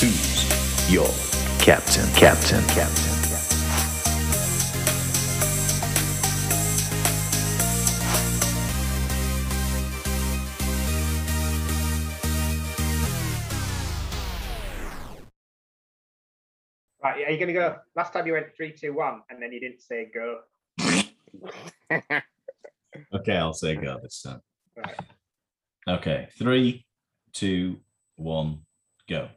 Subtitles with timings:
[0.00, 1.10] Who's your
[1.58, 2.08] captain?
[2.14, 3.10] Captain, captain.
[17.02, 17.76] Right, are you going to go?
[17.94, 20.40] Last time you went three, two, one, and then you didn't say go.
[23.12, 24.40] Okay, I'll say go this time.
[24.76, 24.96] Right.
[25.88, 26.86] Okay, three,
[27.32, 27.80] two,
[28.16, 28.60] one,
[29.08, 29.28] go.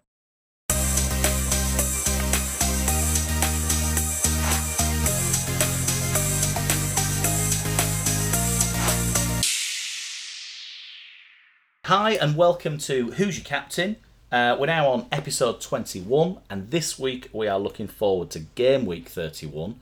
[11.87, 13.97] Hi, and welcome to Who's Your Captain?
[14.31, 18.85] Uh, we're now on episode 21, and this week we are looking forward to game
[18.85, 19.81] week 31.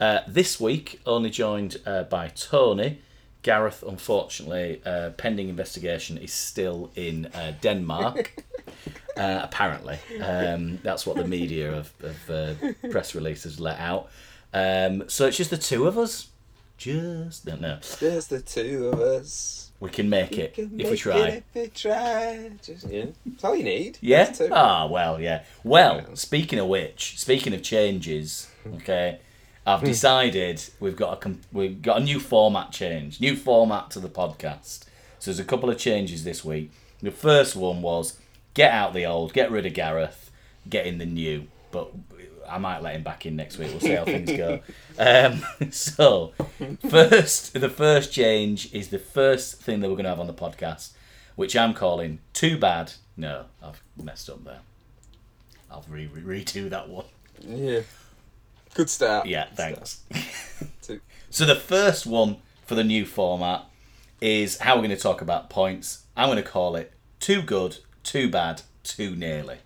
[0.00, 3.02] Uh, this week, only joined uh, by Tony.
[3.42, 8.42] Gareth, unfortunately, uh, pending investigation, is still in uh, Denmark.
[9.16, 12.54] uh, apparently, um, that's what the media of, of uh,
[12.90, 14.10] press releases let out.
[14.52, 16.30] Um, so it's just the two of us.
[16.78, 17.78] Just no, no.
[18.00, 19.67] There's the two of us.
[19.80, 21.28] We can make You it can if we try.
[21.28, 22.50] it if we try.
[22.62, 23.06] Just, yeah.
[23.24, 23.98] That's all you need.
[24.00, 24.24] Yeah.
[24.24, 24.48] There's two.
[24.52, 25.44] Ah, well, yeah.
[25.62, 26.14] Well, Yeah.
[26.14, 29.18] speaking of which, speaking of changes, okay,
[29.64, 29.86] I've Hmm.
[29.86, 34.80] decided we've got a we've got a new format change, new format to the podcast.
[35.20, 36.70] So there's a couple of changes this week.
[37.00, 38.18] The first one was
[38.54, 40.30] get out the old, get rid of Gareth,
[40.68, 41.46] get in the new.
[41.70, 41.92] But
[42.48, 43.70] I might let him back in next week.
[43.70, 44.60] We'll see how things go.
[44.98, 46.32] Um, so
[46.88, 50.34] first, the first change is the first thing that we're going to have on the
[50.34, 50.92] podcast,
[51.36, 54.60] which I'm calling "Too Bad." No, I've messed up there.
[55.70, 57.04] I'll re- re- redo that one.
[57.40, 57.80] Yeah.
[58.74, 59.26] Good start.
[59.26, 60.02] Yeah, thanks.
[60.80, 61.00] start.
[61.30, 63.64] So the first one for the new format
[64.20, 66.04] is how we're going to talk about points.
[66.16, 69.58] I'm going to call it too good, too bad, too nearly.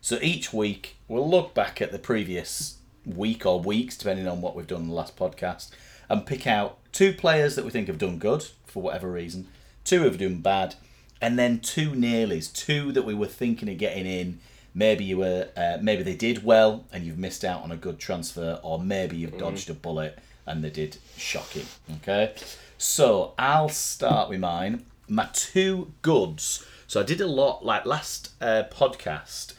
[0.00, 4.56] So each week we'll look back at the previous week or weeks, depending on what
[4.56, 5.70] we've done in the last podcast,
[6.08, 9.46] and pick out two players that we think have done good for whatever reason,
[9.84, 10.74] two have done bad,
[11.20, 14.38] and then two nearlies, two that we were thinking of getting in.
[14.74, 17.98] Maybe you were, uh, maybe they did well and you've missed out on a good
[17.98, 21.64] transfer, or maybe you've dodged a bullet and they did shocking.
[21.96, 22.34] Okay,
[22.76, 24.84] so I'll start with mine.
[25.08, 26.66] My two goods.
[26.86, 29.54] So I did a lot like last uh, podcast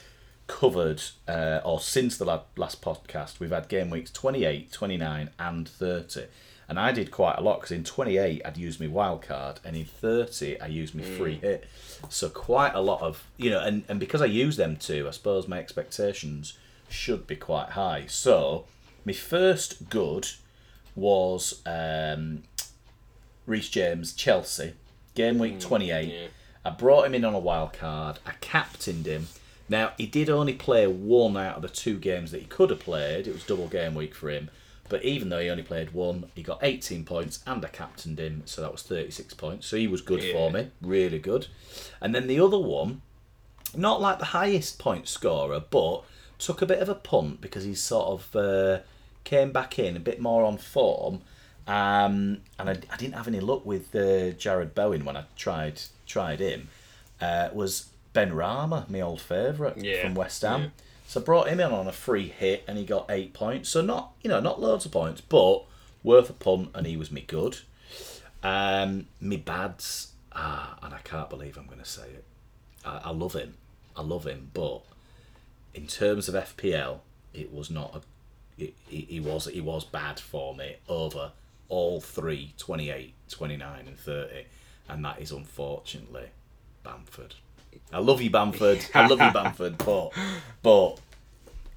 [0.48, 6.24] covered, uh, or since the last podcast, we've had game weeks 28, 29, and 30.
[6.68, 9.76] And I did quite a lot because in 28 I'd used my wild card, and
[9.76, 11.66] in 30 I used my free hit.
[12.08, 15.12] So quite a lot of, you know, and, and because I use them too, I
[15.12, 18.06] suppose my expectations should be quite high.
[18.08, 18.64] So
[19.04, 20.28] my first good
[20.94, 22.42] was um,
[23.46, 24.74] Reece James, Chelsea,
[25.14, 26.08] game week 28.
[26.12, 26.26] yeah.
[26.64, 28.18] I brought him in on a wild card.
[28.26, 29.28] I captained him.
[29.68, 32.80] Now, he did only play one out of the two games that he could have
[32.80, 33.26] played.
[33.26, 34.50] It was double game week for him.
[34.88, 38.42] But even though he only played one, he got 18 points and I captained him,
[38.46, 39.66] so that was 36 points.
[39.66, 41.48] So he was good for me, really good.
[42.00, 43.02] And then the other one,
[43.76, 46.04] not like the highest point scorer, but
[46.38, 48.80] took a bit of a punt because he sort of uh,
[49.24, 51.20] came back in a bit more on form.
[51.66, 55.82] Um, and I, I didn't have any luck with uh, Jarrod Bowen when I tried
[56.06, 56.68] tried him.
[57.20, 60.62] Uh, was Benrahma, my old favourite Yeah, from West Ham.
[60.62, 60.68] yeah.
[61.06, 63.68] So I brought him in on a free hit and he got eight points.
[63.70, 65.62] So not you know not loads of points, but
[66.02, 67.58] worth a punt and he was me good.
[68.42, 72.24] Um, me bads, ah, and I can't believe I'm going to say it.
[72.84, 73.54] I, I love him,
[73.96, 74.82] I love him, but
[75.74, 76.98] in terms of FPL,
[77.34, 78.62] it was not a.
[78.62, 81.30] It, he was he was bad for me over
[81.68, 84.46] all three 28 29 and 30
[84.88, 86.24] and that is unfortunately
[86.82, 87.34] Bamford
[87.92, 90.10] I love you Bamford I love you Bamford but
[90.62, 91.00] but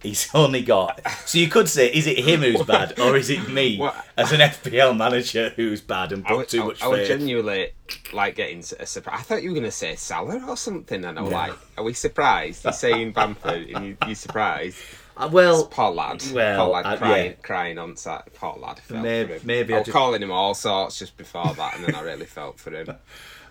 [0.01, 3.47] he's only got so you could say is it him who's bad or is it
[3.49, 3.95] me What?
[4.17, 7.07] as an FPL manager who's bad and I put was, too much I was faith
[7.09, 7.71] genuinely
[8.13, 9.19] like getting a surprise.
[9.19, 11.91] I thought you were going to say Salah or something, and I'm like, "Are we
[11.93, 14.77] surprised?" You're saying Bamford, and you, you're surprised.
[15.17, 16.23] Uh, well Poor lad.
[16.33, 17.37] well, poor lad uh, crying, yeah.
[17.41, 18.33] crying on sat.
[18.33, 18.77] Poor lad.
[18.77, 19.41] I felt May- for him.
[19.43, 22.01] maybe I I was just- calling him all sorts just before that, and then I
[22.01, 22.87] really felt for him.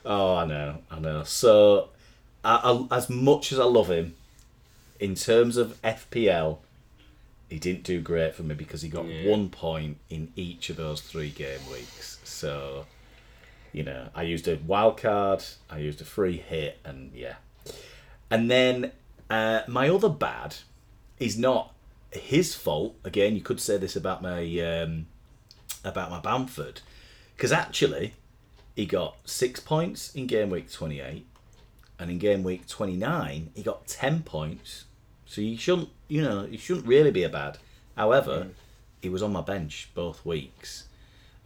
[0.06, 1.24] Oh, I know, I know.
[1.24, 1.90] So,
[2.44, 2.56] I,
[2.90, 4.14] I, as much as I love him,
[4.98, 6.58] in terms of FPL,
[7.48, 9.28] he didn't do great for me because he got Yeah.
[9.30, 12.18] one point in each of those three game weeks.
[12.24, 12.86] So,
[13.72, 17.36] you know, I used a wild card, I used a free hit, and yeah.
[18.30, 18.92] And then
[19.28, 20.56] uh, my other bad
[21.18, 21.72] is not
[22.12, 22.94] his fault.
[23.04, 25.06] Again, you could say this about my um,
[25.84, 26.80] about my Bamford,
[27.36, 28.14] because actually,
[28.76, 31.26] he got six points in game week twenty eight,
[32.00, 34.84] and in game week twenty nine, he got ten points
[35.26, 37.58] So you shouldn't, you know, you shouldn't really be a bad.
[37.96, 38.48] However,
[39.02, 40.84] he was on my bench both weeks,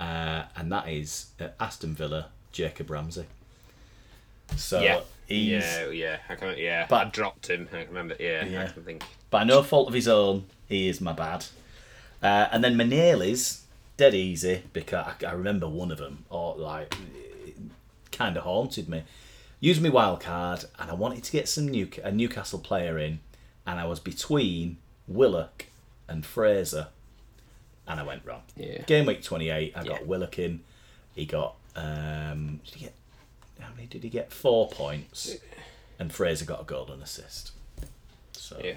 [0.00, 3.26] uh, and that is at Aston Villa, Jacob Ramsey.
[4.56, 6.16] So yeah, he's yeah, yeah.
[6.28, 6.86] I can, yeah.
[6.88, 7.68] But- I dropped him.
[7.72, 8.16] I remember.
[8.20, 8.62] Yeah, Yeah.
[8.64, 9.02] I can think.
[9.30, 11.46] by no fault of his own, he is my bad.
[12.22, 13.64] Uh, and then Maneli's
[13.96, 16.94] dead easy because I, I remember one of them, or like,
[18.12, 19.02] kind of haunted me.
[19.64, 23.20] Used my wild card, and I wanted to get some new a Newcastle player in,
[23.66, 24.76] and I was between
[25.08, 25.64] Willock
[26.06, 26.88] and Fraser,
[27.88, 28.42] and I went wrong.
[28.58, 28.82] Yeah.
[28.82, 29.88] Game week twenty eight, I Yeah.
[29.88, 30.60] got Willock in.
[31.14, 32.92] He got um, did he get
[33.58, 34.30] how many did he get?
[34.34, 35.34] Four points,
[35.98, 37.52] and Fraser got a goal and assist.
[38.32, 38.76] So Yeah.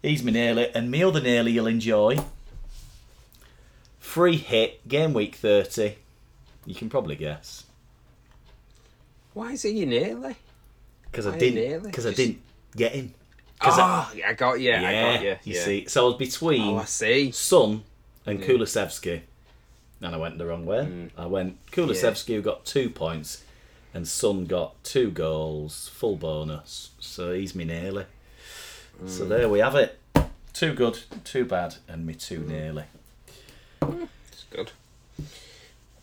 [0.00, 2.24] He's my nearly, and my other nearly you'll enjoy.
[3.98, 5.96] Free hit, game week 30.
[6.64, 7.64] You can probably guess.
[9.34, 10.36] Why is he in nearly?
[11.10, 11.86] Because I Why didn't nearly?
[11.90, 12.40] because I Just- didn't
[12.76, 13.14] get him.
[13.58, 14.72] 'Cause I- Oh, I got you.
[14.72, 15.36] I got you.
[15.44, 15.64] you yeah.
[15.64, 15.86] see.
[15.86, 17.30] So I was between Oh, I see.
[17.32, 17.84] Son
[18.26, 19.20] and Kulusevski.
[20.02, 20.78] And I went the wrong way.
[20.86, 21.10] Mm.
[21.18, 23.42] I went Kulusevski who got two points
[23.92, 26.90] and Son got two goals, full bonus.
[27.00, 28.06] So he's me nearly.
[29.06, 29.28] So Mm.
[29.28, 29.98] there we have it.
[30.54, 32.84] Too good, too bad, and me too nearly.
[33.82, 34.72] It's good.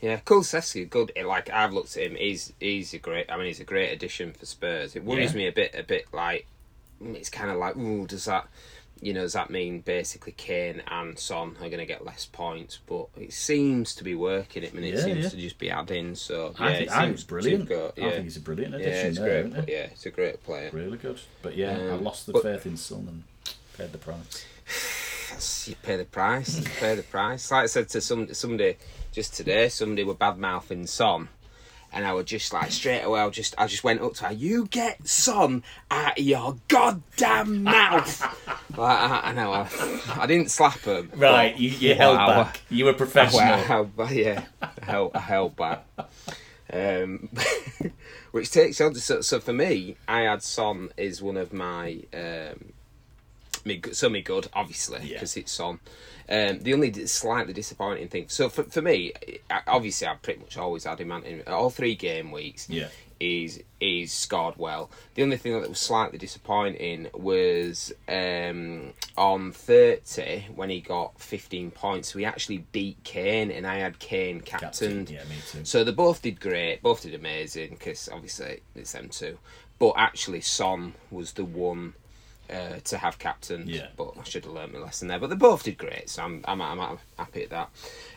[0.01, 0.41] Yeah, cool.
[0.41, 1.11] Sessi, good.
[1.15, 3.31] Eh, Like I've looked at him, he's he's a great.
[3.31, 4.95] I mean, he's a great addition for Spurs.
[4.95, 5.38] It worries Yeah.
[5.38, 6.45] me a bit, a bit like
[7.01, 8.47] mm, it's kind of like, ooh, does that,
[9.01, 12.79] you know, does that mean basically Kane and Son are going to get less points?
[12.85, 14.63] But it seems to be working.
[14.63, 15.29] It, I mean, it Yeah, seems yeah.
[15.29, 16.13] to just be adding.
[16.15, 17.69] So I yeah, think, it I think brilliant.
[17.69, 19.43] go- I think he's a brilliant yeah, addition it's there.
[19.43, 19.69] great.
[19.69, 20.69] Yeah, it's a great player.
[20.73, 21.19] Really good.
[21.41, 23.23] But yeah, I Um, lost the but- faith in Son and
[23.75, 24.45] paid the price.
[25.67, 26.57] you pay the price.
[26.59, 27.50] You pay the price.
[27.51, 28.77] Like I said to some somebody
[29.17, 31.27] just today, somebody were bad mouthing Son,
[31.91, 33.19] and I would just like straight away.
[33.19, 34.31] I just I just went up to her.
[34.31, 38.21] You get Son out of your goddamn mouth.
[38.77, 39.51] like, I, I know.
[39.53, 39.67] I,
[40.19, 41.11] I didn't slap him.
[41.15, 42.27] Right, but- you, you held Wow.
[42.43, 42.61] back.
[42.69, 43.41] You were professional.
[43.41, 45.83] I held back, yeah, I held, I held back.
[46.71, 47.29] Um,
[48.31, 48.93] which takes on.
[48.93, 52.73] So, so for me, I had Son is one of my um,
[53.65, 55.13] me so me good, obviously, Yeah.
[55.15, 55.79] because it's Son.
[56.29, 58.25] Um, the only slightly disappointing thing.
[58.27, 59.13] So for for me,
[59.65, 62.69] obviously, I've pretty much always had him in all three game weeks.
[62.69, 62.89] Yeah.
[63.19, 64.91] He's he's scored well.
[65.15, 71.71] The only thing that was slightly disappointing was um, on thirty when he got fifteen
[71.71, 72.13] points.
[72.13, 75.06] We actually beat Kane, and I had Kane Captain.
[75.06, 75.09] captained.
[75.09, 75.65] Yeah, me too.
[75.65, 79.39] So they both did great, both did amazing because obviously it's them two.
[79.79, 81.94] But actually, Son was the one
[82.49, 83.63] uh, to have captain.
[83.67, 83.88] Yeah.
[83.95, 85.19] But I should have learned my lesson there.
[85.19, 87.69] But they both did great, so I'm I'm, I'm happy at that.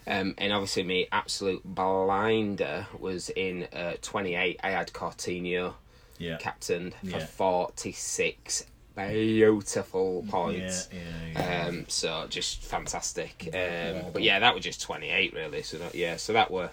[0.06, 4.61] Um, and obviously, me absolute blinder was in uh, 28.
[4.62, 5.75] I had Coutinho
[6.19, 6.37] Yeah.
[6.38, 7.27] captained for Yeah.
[7.27, 8.67] 46
[8.97, 10.88] beautiful points.
[10.93, 10.99] Yeah,
[11.35, 11.67] yeah, yeah.
[11.69, 13.49] Um, so just fantastic.
[13.55, 15.62] Um, but yeah, that was just 28 really.
[15.62, 16.71] So that, yeah, so that were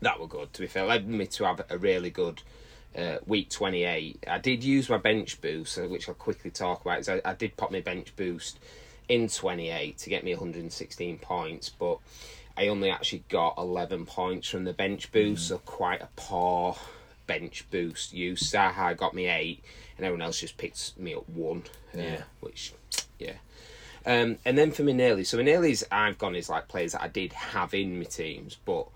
[0.00, 0.52] that were good.
[0.52, 2.42] To be fair, led me to have a really good
[2.96, 4.24] uh, week 28.
[4.28, 7.00] I did use my bench boost, uh, which I'll quickly talk about.
[7.00, 8.58] Is I, I did pop my bench boost
[9.08, 11.98] in 28 to get me 116 points, but
[12.56, 16.76] I only actually got 11 points from the bench boost, so quite a poor
[17.26, 18.50] bench boost use.
[18.52, 19.62] Saha got me eight,
[19.96, 21.64] and everyone else just picked me up one.
[21.94, 22.22] Uh, Yeah.
[22.40, 22.72] which,
[23.18, 23.34] yeah.
[24.06, 27.02] Um, and then for my Nearly, so my Nearly's I've gone is like players that
[27.02, 28.86] I did have in my teams, but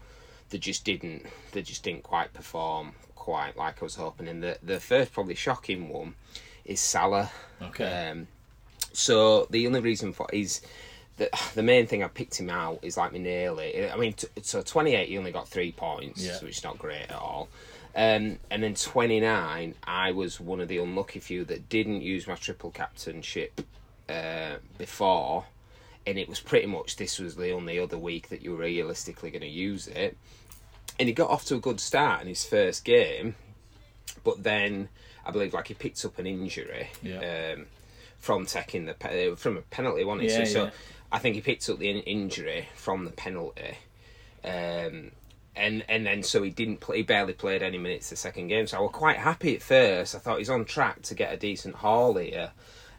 [0.51, 2.93] they just didn't they just didn't quite perform
[3.29, 4.27] quite like I was hoping.
[4.27, 6.15] And the the first probably shocking one
[6.65, 7.31] is Salah.
[7.61, 8.09] Okay.
[8.11, 8.27] Um,
[8.95, 10.63] so the only reason for is
[11.19, 13.91] the the main thing I picked him out is like me nearly.
[13.91, 16.39] I mean, t- so twenty eight he only got three points, Yeah.
[16.43, 17.49] which is not great at all.
[17.95, 22.27] Um, and then twenty nine, I was one of the unlucky few that didn't use
[22.27, 23.61] my triple captainship
[24.09, 25.45] uh, before,
[26.07, 29.31] and it was pretty much this was the only other week that you were realistically
[29.31, 30.17] going to use it.
[30.99, 33.37] And he got off to a good start in his first game,
[34.25, 34.89] but then
[35.25, 37.55] I believe like he picked up an injury Yeah.
[37.57, 37.67] um,
[38.19, 40.29] from taking the pe- uh, from a penalty, wasn't he?
[40.31, 40.71] Yeah, so, so yeah.
[41.13, 43.77] I think he picked up the in- injury from the penalty.
[44.45, 45.13] Um,
[45.57, 48.67] and and then so he didn't play, he barely played any minutes the second game.
[48.67, 50.15] So I was quite happy at first.
[50.15, 52.51] I thought he's on track to get a decent haul here.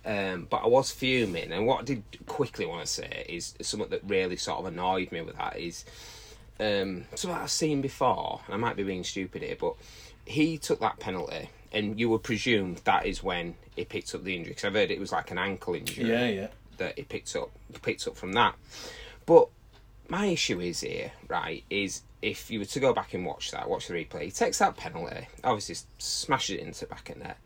[0.05, 3.89] Um, but I was fuming, and what I did quickly want to say is something
[3.89, 5.83] that really sort of annoyed me with that is
[6.59, 9.75] um, something I've seen before, and I might be being stupid here, but
[10.25, 14.35] he took that penalty, and you would presume that is when he picked up the
[14.35, 16.47] injury, because I've heard it was like an ankle injury yeah, yeah.
[16.77, 17.49] that he picked up
[17.81, 18.55] picked up from that.
[19.25, 19.47] But
[20.09, 23.69] my issue is here, right, is if you were to go back and watch that,
[23.69, 27.37] watch the replay, he takes that penalty, obviously smashes it into the back of net.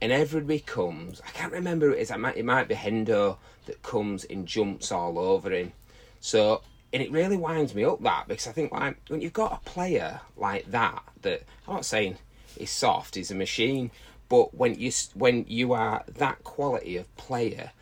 [0.00, 1.20] and everybody comes.
[1.26, 2.10] I can't remember who it is.
[2.10, 3.36] It might, it might be Hendo
[3.66, 5.72] that comes and jumps all over him.
[6.20, 9.52] So, and it really winds me up that because I think like when you've got
[9.52, 12.18] a player like that, that I'm not saying
[12.58, 13.90] he's soft, he's a machine,
[14.28, 17.72] but when you when you are that quality of player,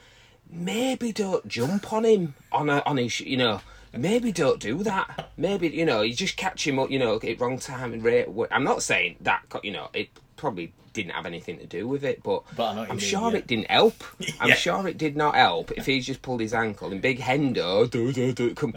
[0.50, 3.60] maybe don't jump on him on a on his you know.
[3.92, 5.30] Maybe don't do that.
[5.38, 6.90] Maybe you know you just catch him up.
[6.90, 8.28] You know, at wrong time and rate.
[8.50, 9.44] I'm not saying that.
[9.62, 12.80] You know, it probably didn't have anything to do with it, but, But I know
[12.80, 13.38] what you I'm mean, sure yeah.
[13.38, 14.04] it didn't help.
[14.40, 17.88] I'm sure it did not help if he's just pulled his ankle and Big Hendo
[17.90, 18.74] do, do, do, come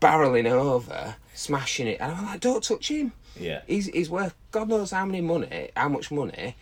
[0.00, 3.12] barreling over, smashing it, and I'm like, don't touch him.
[3.38, 3.62] Yeah.
[3.66, 6.56] He's he's worth God knows how many money, how much money.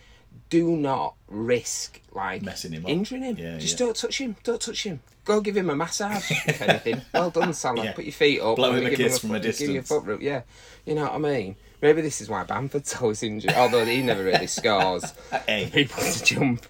[0.49, 2.89] Do not risk like Messing him up.
[2.89, 3.37] injuring him.
[3.37, 3.85] Yeah, Just yeah.
[3.85, 4.35] don't touch him.
[4.43, 4.99] Don't touch him.
[5.25, 7.01] Go give him a massage, if anything.
[7.13, 7.93] Well done, Salah.
[7.93, 8.55] Put your feet up.
[8.57, 10.21] Blow him a kiss from a foot- Give you a foot rub.
[10.21, 10.41] Yeah.
[10.85, 11.55] You know what I mean?
[11.83, 15.03] Maybe this is why Bamford's always injured, although he never really scores.
[15.47, 15.69] Hey.
[15.69, 16.65] People to jump,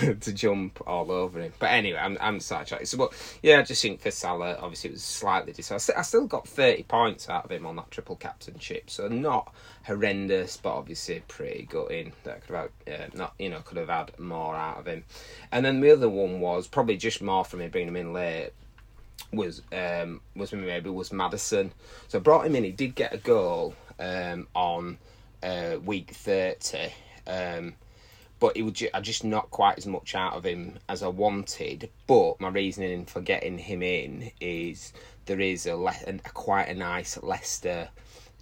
[0.20, 1.52] to jump all over him.
[1.58, 2.86] But anyway, I'm I'm sidetracked.
[2.88, 5.72] So, but yeah, I just think for Salah, obviously it was slightly dis.
[5.72, 9.54] I still got 30 points out of him on that triple captainship, so not
[9.86, 12.12] horrendous, but obviously pretty gutting.
[12.24, 15.04] That could have had, uh, not you know could have had more out of him.
[15.50, 18.50] And then the other one was probably just more from me bringing him in late
[19.32, 21.72] was um was maybe was Maddison.
[22.08, 22.64] So I brought him in.
[22.64, 24.98] He did get a goal um on
[25.42, 26.92] uh, week thirty.
[27.26, 27.74] Um,
[28.40, 31.08] but it would ju- I just not quite as much out of him as I
[31.08, 31.88] wanted.
[32.08, 34.92] But my reasoning for getting him in is
[35.26, 37.88] there is a, le- a quite a nice Leicester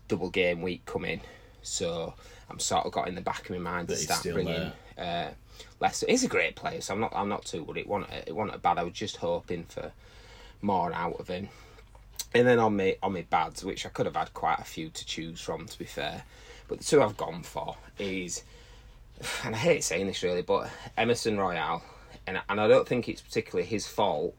[0.09, 1.21] double game week coming,
[1.63, 2.15] so
[2.49, 4.55] I'm sort of got in the back of my mind That to start bringing.
[4.97, 5.31] Uh,
[5.81, 7.81] Leicester He's a great player, so I'm not I'm not too worried.
[7.81, 8.79] It wasn't it wasn't bad.
[8.79, 9.93] I was just hoping for
[10.63, 11.49] more out of him.
[12.33, 14.91] And then on me on my bads, which I could have had quite a few
[14.91, 16.25] to choose from, to be fair.
[16.69, 18.45] But the two I've gone for is,
[19.45, 21.83] and I hate saying this really, but Emerson Royal,
[22.27, 24.35] and and I don't think it's particularly his fault.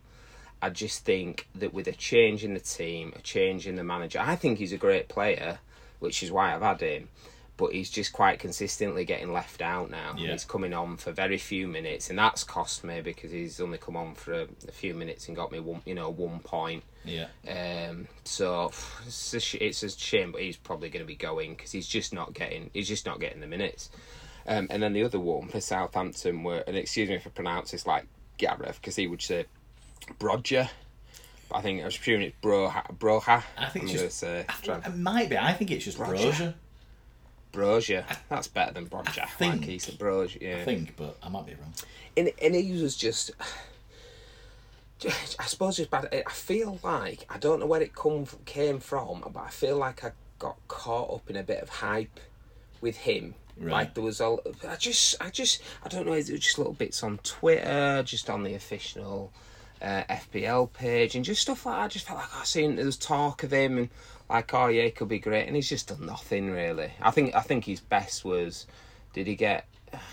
[0.62, 4.19] I just think that with a change in the team, a change in the manager,
[4.19, 5.60] I think he's a great player,
[6.00, 7.10] which is why I've had him.
[7.62, 10.15] But he's just quite consistently getting left out now.
[10.18, 10.32] Yeah.
[10.32, 13.96] He's coming on for very few minutes, and that's cost me because he's only come
[13.96, 16.84] on for a, a few minutes and got me one, you know, one point.
[17.06, 17.27] Yeah.
[17.48, 18.72] Um, so
[19.06, 21.88] it's a, sh- it's a shame, but he's probably going to be going because he's
[21.88, 23.91] just not getting he's just not getting the minutes.
[24.48, 27.70] Um, and then the other one for Southampton were, and excuse me if I pronounce
[27.72, 29.46] this like Gareth, because he would say
[30.20, 30.68] Brodger.
[31.50, 32.98] But I think I was presuming it's Broha.
[32.98, 33.44] Broha.
[33.58, 35.38] I think I'm it's just- say It might be.
[35.38, 36.56] I think it's just Roger.
[37.51, 38.03] Brozier.
[38.05, 38.17] Brozier.
[38.29, 39.27] That's better than Brodger.
[39.38, 40.41] think- like he said Brozier.
[40.41, 40.58] Yeah.
[40.58, 41.74] I think, but I might be wrong.
[42.17, 43.31] and and he was just.
[45.39, 46.10] I suppose it's bad.
[46.13, 50.03] I feel like I don't know where it come came from, but I feel like
[50.03, 52.20] I got caught up in a bit of hype
[52.81, 53.34] with him.
[53.58, 53.72] Right.
[53.72, 56.13] Like there was a, I just, I just, I don't know.
[56.13, 59.31] It was just little bits on Twitter, just on the official
[59.81, 61.81] uh, FPL page, and just stuff like that.
[61.81, 63.89] I just felt like I seen there was talk of him, and
[64.32, 66.92] like, oh yeah, he could be great, and he's just done nothing really.
[67.02, 68.66] I think, I think his best was,
[69.14, 69.66] did he get?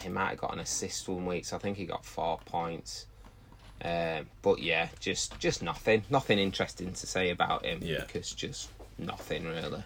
[0.02, 3.06] He might have got an assist one week, so I think he got four points.
[3.84, 8.00] Um, but yeah, just just nothing, nothing interesting to say about him Yeah.
[8.04, 9.84] because just nothing really.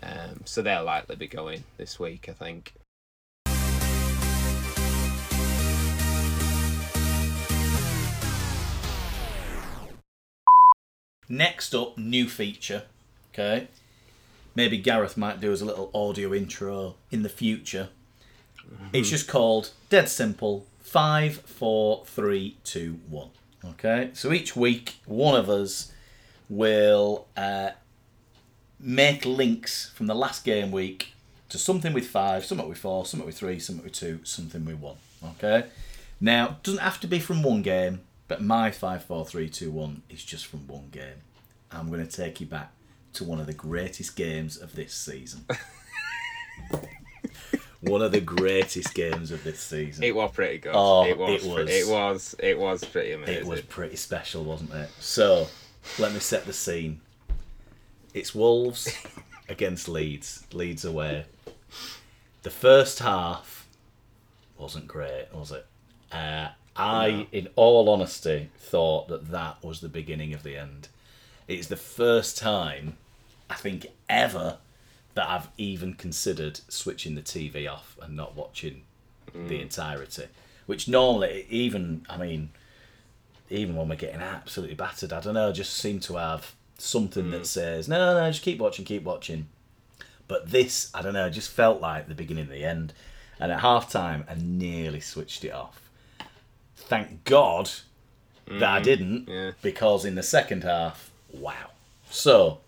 [0.00, 2.74] Um, so they'll likely be going this week, I think.
[11.28, 12.84] Next up, new feature.
[13.38, 13.68] Okay.
[14.54, 17.90] Maybe Gareth might do as a little audio intro in the future.
[18.92, 23.30] It's just called Dead Simple Five, Four, Three, Two, One.
[23.64, 24.10] Okay.
[24.14, 25.92] So each week, one of us
[26.48, 27.70] will uh,
[28.80, 31.12] make links from the last game week
[31.50, 34.76] to something with five, something with four, something with three, something with two, something with
[34.76, 34.96] one.
[35.24, 35.68] Okay.
[36.20, 39.70] Now, it doesn't have to be from one game, but my five, four, three, two,
[39.70, 41.22] one is just from one game.
[41.70, 42.72] I'm going to take you back
[43.14, 45.44] to one of the greatest games of this season.
[47.80, 50.04] one of the greatest games of this season.
[50.04, 50.72] It was pretty good.
[50.74, 51.44] Oh, it was.
[51.44, 51.70] it pre- was.
[51.70, 52.34] It was.
[52.40, 53.34] It was pretty amazing.
[53.34, 54.90] It was pretty special, wasn't it?
[54.98, 55.46] So,
[55.98, 57.00] let me set the scene.
[58.14, 58.88] It's Wolves
[59.48, 60.44] against Leeds.
[60.52, 61.26] Leeds away.
[62.42, 63.66] The first half
[64.56, 65.66] wasn't great, was it?
[66.10, 70.88] Uh, I, in all honesty, thought that that was the beginning of the end.
[71.48, 72.98] It's the first time,
[73.48, 74.58] I think, ever
[75.14, 78.82] that I've even considered switching the TV off and not watching
[79.32, 79.62] the mm.
[79.62, 80.26] entirety.
[80.66, 82.50] Which normally, even, I mean,
[83.50, 87.42] even when we're getting absolutely battered, I don't know, just seem to have something that
[87.42, 87.46] mm.
[87.46, 89.48] says, no, no, no, just keep watching, keep watching.
[90.28, 92.92] But this, I don't know, just felt like the beginning of the end.
[93.40, 95.90] And at half time, I nearly switched it off.
[96.76, 97.70] Thank God
[98.46, 98.84] that I mm-hmm.
[98.84, 99.50] didn't, yeah.
[99.62, 101.70] because in the second half, wow.
[102.10, 102.58] So,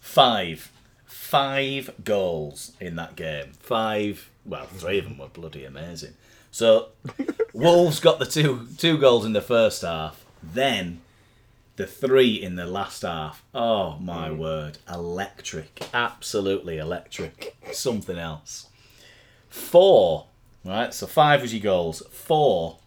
[0.00, 0.70] five.
[1.06, 3.52] Five goals in that game.
[3.60, 6.14] Five, well, three of them were bloody amazing.
[6.50, 6.88] So,
[7.52, 10.24] Wolves got the two two goals in the first half.
[10.42, 11.02] Then
[11.76, 13.44] the three in the last half.
[13.54, 14.38] Oh my mm.
[14.38, 14.78] word.
[14.90, 15.86] Electric.
[15.92, 17.56] Absolutely electric.
[17.72, 18.68] Something else.
[19.50, 20.26] Four.
[20.64, 22.02] Right, so five was your goals.
[22.10, 22.78] Four.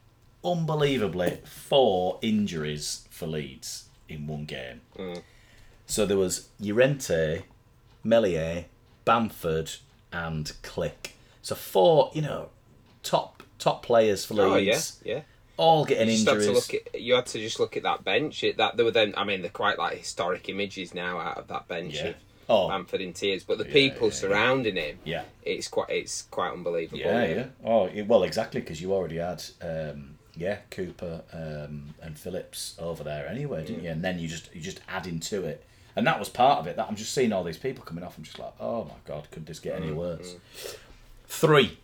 [0.43, 4.81] Unbelievably, four injuries for Leeds in one game.
[5.85, 7.43] So there was Llorente,
[8.03, 8.65] Meslier,
[9.05, 9.71] Bamford,
[10.11, 11.11] and Klich.
[11.41, 12.49] So four, you know,
[13.03, 15.21] top top players for Oh yeah, yeah.
[15.57, 16.45] all getting You had injuries.
[16.47, 17.01] to look at.
[17.01, 18.43] You had to just look at that bench.
[18.43, 19.13] It, that there were then.
[19.17, 22.07] I mean, they're quite like historic images now out of that bench Yeah.
[22.09, 22.15] of
[22.49, 22.67] Oh.
[22.67, 23.43] Bamford in tears.
[23.43, 24.19] But the people yeah, yeah.
[24.19, 25.23] surrounding him, yeah.
[25.43, 26.99] it's quite it's quite unbelievable.
[26.99, 27.45] Yeah, yeah.
[27.63, 33.03] Oh, yeah, well, exactly because you already had, um, yeah, Cooper um, and Phillips over
[33.03, 33.89] there anyway, didn't you?
[33.89, 35.63] And then you just you just add into it,
[35.95, 36.75] and that was part of it.
[36.75, 38.17] That I'm just seeing all these people coming off.
[38.17, 40.35] I'm just like, oh my god, could this get any worse?
[41.27, 41.77] Three.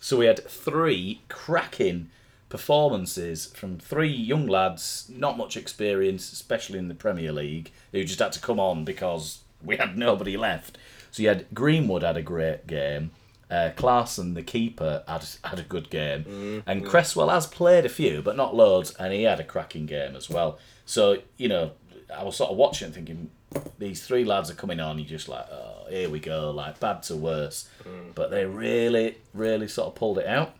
[0.00, 2.10] So we had three cracking
[2.48, 8.20] performances from three young lads, not much experience, especially in the Premier League, who just
[8.20, 10.78] had to come on because we had nobody left.
[11.10, 13.10] So you had Greenwood had a great game.
[13.48, 13.70] Uh,
[14.18, 16.88] and the keeper, had had a good game, mm, and mm.
[16.88, 20.28] Cresswell has played a few, but not loads, and he had a cracking game as
[20.28, 20.58] well.
[20.84, 21.70] So you know,
[22.12, 23.30] I was sort of watching, thinking
[23.78, 24.98] these three lads are coming on.
[24.98, 28.14] You're just like, oh, here we go, like bad to worse, mm.
[28.14, 30.54] but they really, really sort of pulled it out.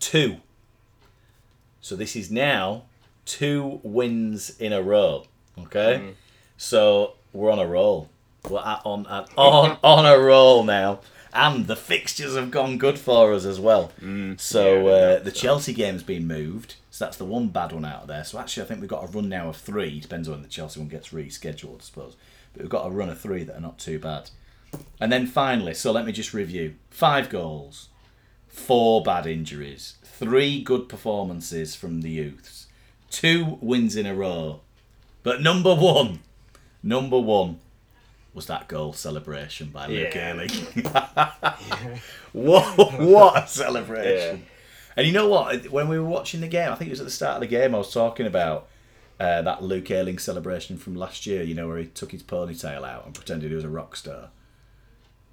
[0.00, 0.38] Two.
[1.80, 2.84] So this is now
[3.24, 5.26] two wins in a row.
[5.58, 6.14] Okay,
[6.56, 8.08] so we're on a roll.
[8.48, 11.00] We're at, on at, on on a roll now,
[11.32, 13.92] and the fixtures have gone good for us as well.
[14.38, 18.08] so uh, the Chelsea game's been moved, so that's the one bad one out of
[18.08, 18.24] there.
[18.24, 20.00] So actually, I think we've got a run now of three.
[20.00, 22.16] Depends on when the Chelsea one gets rescheduled, I suppose.
[22.52, 24.30] But we've got a run of three that are not too bad.
[25.00, 27.88] And then finally, so let me just review: five goals,
[28.48, 32.66] four bad injuries, three good performances from the youths,
[33.10, 34.60] two wins in a row.
[35.22, 36.20] But number one,
[36.82, 37.60] number one
[38.36, 40.32] was that goal celebration by Luke Yeah.
[40.32, 40.50] Ayling.
[42.32, 44.44] what, what a celebration.
[44.96, 45.70] And you know what?
[45.70, 47.46] When we were watching the game, I think it was at the start of the
[47.46, 48.68] game, I was talking about
[49.18, 52.86] uh, that Luke Ayling celebration from last year, you know, where he took his ponytail
[52.86, 54.28] out and pretended he was a rock star.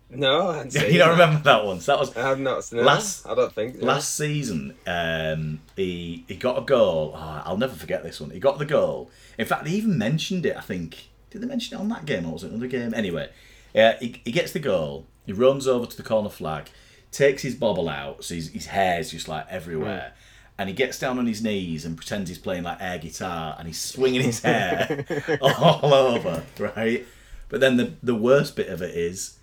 [0.09, 1.23] No, I hadn't you don't that.
[1.23, 1.79] remember that one?
[1.79, 3.79] So that was I have not seen Last- I don't think.
[3.79, 3.87] no.
[3.87, 7.13] Last season, um, he he got a goal.
[7.15, 8.29] Oh, I'll never forget this one.
[8.29, 9.09] He got the goal.
[9.39, 10.55] In fact, they even mentioned it.
[10.55, 12.93] I think did they mention it on that game or was it another game?
[12.93, 13.29] Anyway,
[13.75, 15.07] uh, he he gets the goal.
[15.25, 16.69] He runs over to the corner flag,
[17.11, 20.13] takes his bobble out, so his, his hair's just like everywhere.
[20.59, 23.67] And he gets down on his knees and pretends he's playing like air guitar, and
[23.67, 25.05] he's swinging his hair
[25.41, 27.05] all over, right?
[27.49, 29.39] But then the the worst bit of it is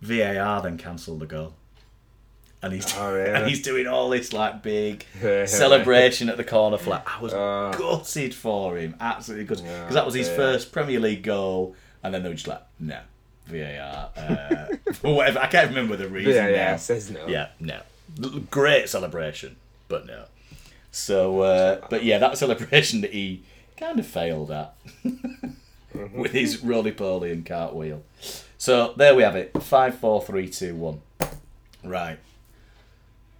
[0.00, 1.54] VAR then cancelled the goal.
[2.62, 3.30] And he's Oh, really?
[3.30, 5.04] and he's doing all this like big
[5.46, 7.02] celebration at the corner flag.
[7.06, 7.72] I was Oh.
[7.76, 10.36] gutted for him, absolutely gutted, because Oh, that was his dear.
[10.36, 12.98] first Premier League goal, and then they were just like, no,
[13.46, 14.66] VAR, uh,
[15.02, 15.40] whatever.
[15.40, 16.32] I can't remember the reason.
[16.34, 17.26] Yeah, yeah, says no.
[17.26, 17.80] Yeah, no.
[18.50, 19.56] Great celebration,
[19.88, 20.24] but no.
[20.92, 23.42] So, uh, but yeah, that celebration that he
[23.76, 24.74] kind of failed at
[26.14, 28.02] with his roly poly and cartwheel.
[28.58, 29.60] So there we have it.
[29.62, 31.00] Five, four, three, two, one.
[31.82, 32.18] Right.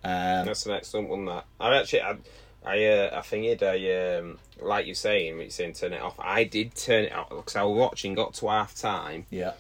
[0.05, 1.25] Um, That's an excellent one.
[1.27, 2.17] That I actually, I,
[2.65, 6.19] I, uh, I figured, I, um, like you're saying, you're saying turn it off.
[6.19, 8.15] I did turn it off because I was watching.
[8.15, 9.27] Got to half time.
[9.31, 9.53] yeah.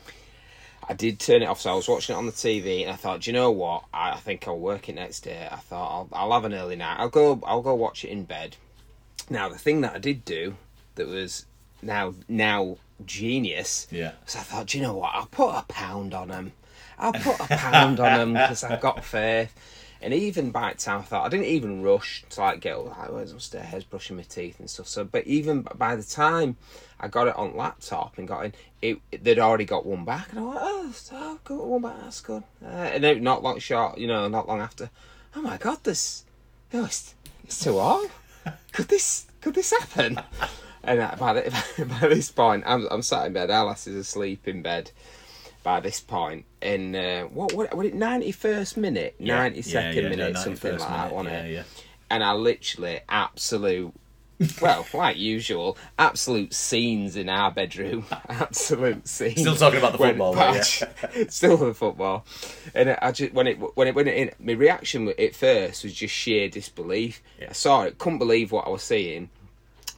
[0.88, 2.96] I did turn it off, so I was watching it on the TV, and I
[2.96, 3.84] thought, do you know what?
[3.94, 5.48] I, I think I'll work it next day.
[5.50, 6.96] I thought I'll, I'll have an early night.
[6.98, 7.40] I'll go.
[7.46, 8.56] I'll go watch it in bed.
[9.30, 10.56] Now the thing that I did do
[10.96, 11.46] that was
[11.82, 13.86] now now genius.
[13.92, 14.12] Yeah.
[14.26, 15.12] So I thought, do you know what?
[15.14, 16.52] I'll put a pound on them.
[16.98, 19.54] I'll put a pound on them because I've got faith.
[20.02, 22.86] And even by the time I thought I didn't even rush to like get all
[22.86, 24.88] like where's upstairs, brushing my teeth and stuff.
[24.88, 26.56] So, but even by the time
[26.98, 30.40] I got it on laptop and got in, it they'd already got one back, and
[30.40, 31.96] I went, oh, so got one back.
[32.02, 32.42] That's good.
[32.64, 34.90] Uh, and then not long short, you know, not long after,
[35.36, 36.24] oh my god, this,
[36.74, 38.10] oh, it's, it's too hard.
[38.72, 40.20] Could this could this happen?
[40.84, 43.50] And uh, by, the, by this point, I'm I'm sat in bed.
[43.50, 44.90] Alice is asleep in bed.
[45.62, 47.94] By this point, in uh, what what was it?
[47.94, 51.52] Ninety first minute, ninety second minute, something like that, wasn't yeah, it?
[51.52, 51.62] yeah.
[52.10, 53.94] And I literally absolute
[54.60, 58.04] well, like usual, absolute scenes in our bedroom.
[58.28, 59.40] Absolute scenes.
[59.40, 60.62] Still talking about the football, yeah.
[61.28, 62.24] Still the football.
[62.74, 66.14] And I just when it when it went in, my reaction at first was just
[66.14, 67.22] sheer disbelief.
[67.48, 69.30] I saw it, couldn't believe what I was seeing.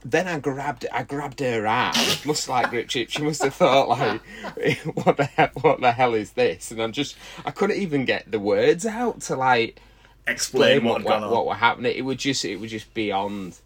[0.04, 1.94] Then I grabbed I grabbed her arm.
[2.26, 3.10] Must like chip.
[3.10, 4.20] She must have thought like,
[5.04, 6.70] what the hell, what the hell is this?
[6.70, 9.80] And I'm just I couldn't even get the words out to like
[10.26, 11.94] Explain explain what what what, what, were happening.
[11.96, 13.58] It would just it would just beyond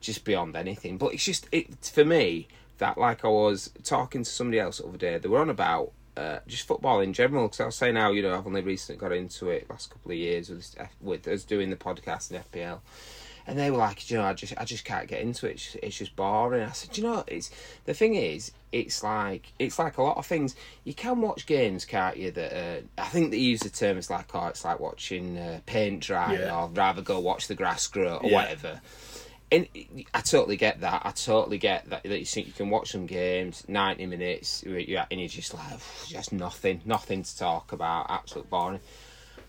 [0.00, 0.96] just beyond anything.
[0.96, 4.86] But it's just it for me that like I was talking to somebody else the
[4.86, 5.18] other day.
[5.18, 8.22] They were on about uh, just football in general because I was saying how you
[8.22, 11.70] know I've only recently got into it last couple of years with with us doing
[11.70, 12.80] the podcast in FPL.
[13.48, 15.52] And they were like, you know, I just, I just can't get into it.
[15.52, 16.62] It's just, it's just boring.
[16.62, 17.50] I said, you know, it's
[17.86, 20.54] the thing is, it's like, it's like a lot of things.
[20.84, 22.30] You can watch games, can't you?
[22.30, 25.60] That uh, I think they use the term it's like, oh, it's like watching uh,
[25.64, 26.54] paint dry, Yeah.
[26.54, 28.34] or rather go watch the grass grow or Yeah.
[28.36, 28.80] whatever.
[29.50, 29.66] And
[30.12, 31.00] I totally get that.
[31.06, 32.02] I totally get that.
[32.02, 36.34] That you think you can watch some games, ninety minutes, and you're just like, just
[36.34, 38.80] nothing, nothing to talk about, absolute boring.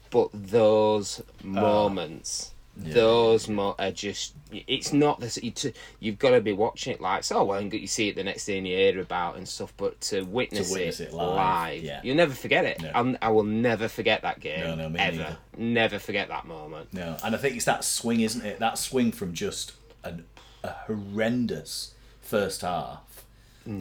[0.10, 4.36] But those moments, those mo- are just.
[4.52, 5.38] It's not this.
[5.42, 7.44] You t- you've got to be watching it like so.
[7.44, 9.74] Well, and you see it the next day and you hear about and stuff.
[9.78, 12.02] But to witness, witness it, it live, live, yeah.
[12.04, 12.82] you'll never forget it.
[12.82, 12.92] No.
[12.96, 14.62] I'm, will never forget that game.
[14.62, 15.18] No, no, me ever.
[15.18, 15.38] neither.
[15.58, 16.94] Never forget that moment.
[16.94, 18.60] No, and I think it's that swing, isn't it?
[18.60, 20.26] That swing from just an,
[20.63, 23.26] a horrendous first half,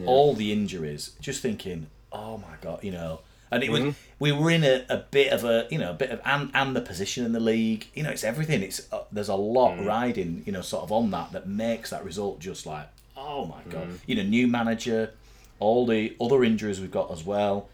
[0.05, 1.15] all the injuries.
[1.19, 3.21] Just thinking, oh my god, you know.
[3.51, 6.11] And it was we were in a, a bit of a you know a bit
[6.11, 7.87] of and and the position in the league.
[7.93, 8.61] You know, it's everything.
[8.61, 12.03] It's uh, there's a lot riding you know sort of on that that makes that
[12.03, 13.99] result just like oh my god.
[14.05, 15.13] You know, new manager,
[15.59, 17.69] all the other injuries we've got as well.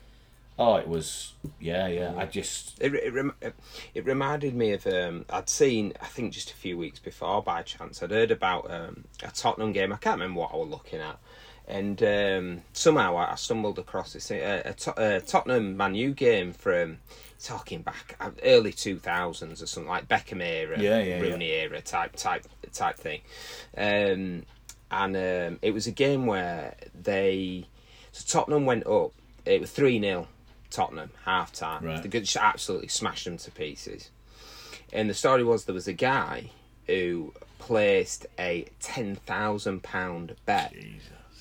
[0.58, 2.14] Oh, it was yeah yeah.
[2.18, 3.34] I just It, it, rem-
[3.94, 7.62] it reminded me of um, I'd seen I think just a few weeks before by
[7.64, 11.02] chance I'd heard about um, a Tottenham game I can't remember what I was looking
[11.02, 11.20] at
[11.68, 16.12] and um, somehow I, I stumbled across this uh, a, To- a Tottenham Man U
[16.14, 17.00] game from
[17.44, 21.82] talking back uh, early two thousands or something like Beckham era Yeah, yeah, Rooney era
[21.82, 23.22] type type type thing.
[23.78, 24.44] Um,
[24.92, 27.66] and um, it was a game where they
[28.12, 29.12] so Tottenham went up
[29.46, 30.28] it was 3 0
[30.72, 32.02] Tottenham half time Right.
[32.02, 34.10] they just absolutely smashed them to pieces.
[34.94, 36.52] And the story was there was a guy
[36.88, 40.74] who placed a ten thousand pound bet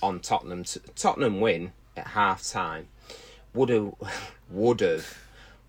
[0.05, 0.65] on Tottenham
[0.95, 2.89] Tottenham win at half time
[3.55, 3.95] would have
[4.51, 5.19] would have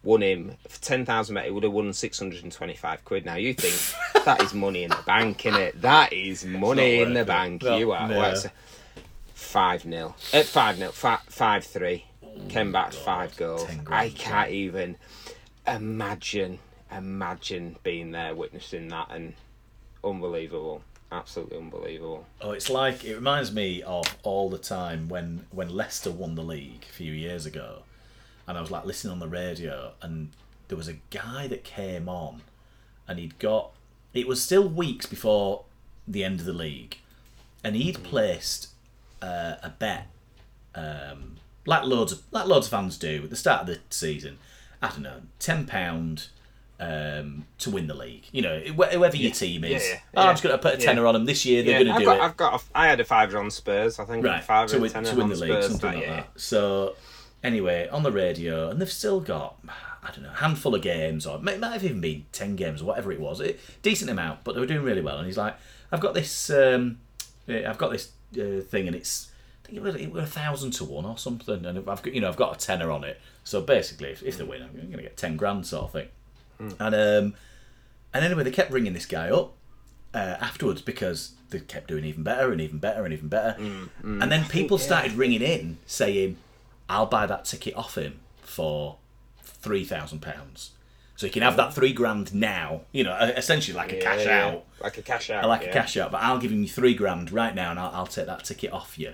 [0.03, 3.03] won him for ten thousand bet he would have won six hundred and twenty five
[3.05, 3.25] quid.
[3.25, 3.75] Now you think
[4.25, 5.81] that is money in the bank, in it?
[5.81, 7.27] That is money in the it.
[7.27, 7.63] bank.
[7.63, 8.19] You are no.
[8.19, 8.51] well, it's a
[9.33, 12.05] five 0 uh, five 0 five, five three.
[12.49, 13.65] Came back five goals.
[13.87, 14.97] I can't even
[15.65, 16.59] imagine
[16.91, 19.33] imagine being there witnessing that and
[20.03, 25.69] unbelievable absolutely unbelievable Oh, it's like it reminds me of all the time when when
[25.69, 27.83] Leicester won the league a few years ago,
[28.47, 30.29] and I was like listening on the radio, and
[30.67, 32.41] there was a guy that came on,
[33.07, 33.71] and he'd got
[34.13, 35.65] it was still weeks before
[36.07, 36.97] the end of the league,
[37.63, 38.69] and he'd placed
[39.21, 40.07] uh, a bet,
[40.75, 44.37] um, like loads of like loads of fans do at the start of the season.
[44.81, 46.27] I don't know, ten pound.
[46.77, 49.81] Um, to win the league, you know, wh- whoever your team is.
[49.81, 51.63] yeah, yeah, Oh, I'm just going to put a tenner on them this year.
[51.63, 52.21] They're going to do got, it.
[52.21, 54.91] I've got a, I had a fiver on Spurs I think right five to win,
[54.91, 56.29] to win the league, Spurs something like that.
[56.35, 56.95] So
[57.45, 59.57] anyway, on the radio, and they've still got
[60.03, 62.81] I don't know a handful of games, or it might have even been ten games
[62.81, 65.17] or whatever it was, it, decent amount, but they were doing really well.
[65.17, 65.55] And he's like,
[65.91, 66.99] I've got this, um,
[67.47, 69.31] I've got this uh, thing, and it's
[69.63, 72.13] I think it was, it was a thousand to one or something, and I've got
[72.13, 73.19] you know I've got a tenner on it.
[73.43, 76.07] So basically, if, if they win, I'm going to get ten grand sort of thing.
[76.59, 77.35] And um,
[78.13, 79.53] and anyway, they kept ringing this guy up
[80.13, 83.57] uh, afterwards because they kept doing even better and even better and even better.
[83.59, 86.37] And then people started ringing in saying,
[86.89, 88.97] "I'll buy that ticket off him for
[89.43, 90.71] three thousand pounds,
[91.15, 92.81] so you can have that three grand now.
[92.91, 95.69] You know, essentially like a cash Yeah, out, like a cash out like yeah.
[95.69, 96.11] a cash out.
[96.11, 98.71] But I'll give him you three grand right now, and I'll, I'll take that ticket
[98.71, 99.13] off you."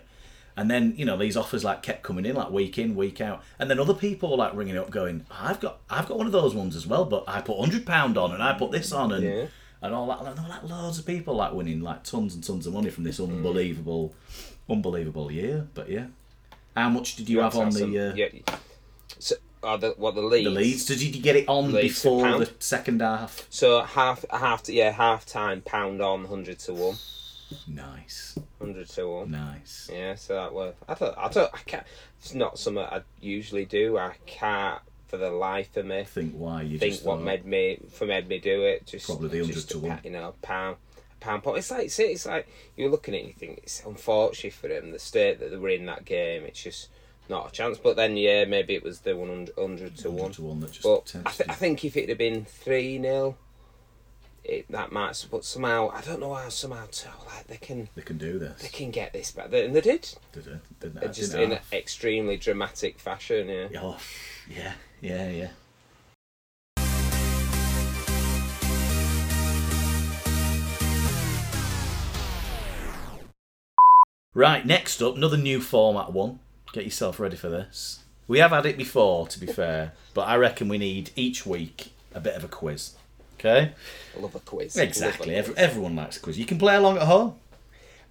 [0.57, 3.41] And then you know these offers like kept coming in like week in week out,
[3.57, 6.53] and then other people like ringing up going, "I've got I've got one of those
[6.53, 9.23] ones as well, but I put hundred pound on and I put this on and
[9.23, 9.45] Yeah.
[9.81, 12.43] and all that." And there were like loads of people like winning like tons and
[12.43, 14.13] tons of money from this unbelievable,
[14.69, 15.67] unbelievable year.
[15.73, 16.07] But yeah,
[16.75, 18.27] how much did you have on the uh, yeah.
[19.19, 20.43] So, oh, the, what the Leeds?
[20.45, 20.85] the Leeds?
[20.85, 23.45] Did you get it on Leeds, before the second half?
[23.49, 26.95] So half, half, to, yeah, half time pound on hundred to one,
[27.67, 29.31] Nice, hundred to one.
[29.31, 29.89] nice.
[29.91, 30.73] Yeah, so that was.
[30.87, 31.85] I thought, I thought, I can't.
[32.19, 33.97] It's not something I usually do.
[33.97, 37.45] I can't for the life of me Think why you think just what thought, made
[37.45, 38.87] me for made me do it.
[38.87, 39.99] Just Probably the 100 just to one.
[40.05, 40.77] You know, pound.
[41.19, 41.57] pound pot.
[41.57, 44.91] It's like it's, it's like you're looking at it you think it's unfortunate for them
[44.91, 46.43] the state that they were in that game.
[46.43, 46.87] It's just
[47.29, 47.77] not a chance.
[47.77, 50.31] But then yeah, maybe it was the 100, 100 to 100 one.
[50.31, 53.35] to one that just But I, th- I think if it had been three 0
[54.43, 55.25] it that might.
[55.29, 58.61] But somehow I don't know how somehow too, like they can They can do this.
[58.61, 60.13] they can get this back, and they did.
[60.33, 60.59] Did it?
[60.79, 61.13] Didn't, it?
[61.13, 63.49] just in an extremely dramatic fashion.
[63.49, 63.67] Yeah.
[63.81, 63.97] Oh,
[64.49, 65.47] yeah, yeah, yeah.
[74.33, 76.39] Right, next up, another new format one.
[76.71, 77.99] Get yourself ready for this.
[78.29, 81.91] We have had it before, to be fair, but I reckon we need each week
[82.15, 82.91] a bit of a quiz.
[83.43, 83.71] Okay?
[84.15, 84.77] I love a quiz.
[84.77, 85.33] Exactly.
[85.33, 85.63] A Every, quiz.
[85.65, 86.37] everyone likes a quiz.
[86.37, 87.35] You can play along at home.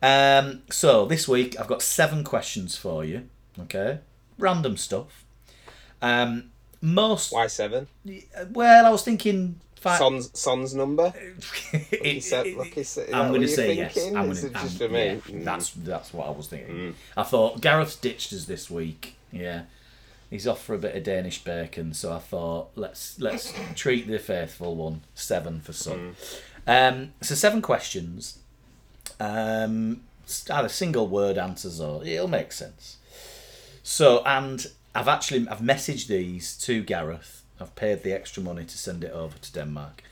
[0.02, 3.28] Um, so this week I've got seven questions for you.
[3.58, 3.98] Okay,
[4.38, 5.24] random stuff.
[6.02, 7.86] Um, most Why seven?
[8.50, 9.98] well, I was thinking five.
[9.98, 11.12] Son's Son's number.
[11.72, 13.14] Lucky set, lucky set.
[13.14, 13.96] I'm going to say yes.
[14.14, 15.20] I'm Is going it just for me?
[15.28, 15.44] Mm.
[15.44, 16.94] That's that's what I was thinking.
[17.16, 19.16] I thought Gareth ditched us this week.
[19.30, 19.62] Yeah,
[20.30, 24.18] he's off for a bit of Danish bacon, so I thought let's let's treat the
[24.18, 26.16] faithful one seven for some.
[26.66, 28.38] Um, so seven questions.
[29.18, 30.02] Um,
[30.50, 32.96] either single word answers or it'll make sense.
[33.82, 37.42] So and I've actually I've messaged these to Gareth.
[37.60, 40.02] I've paid the extra money to send it over to Denmark,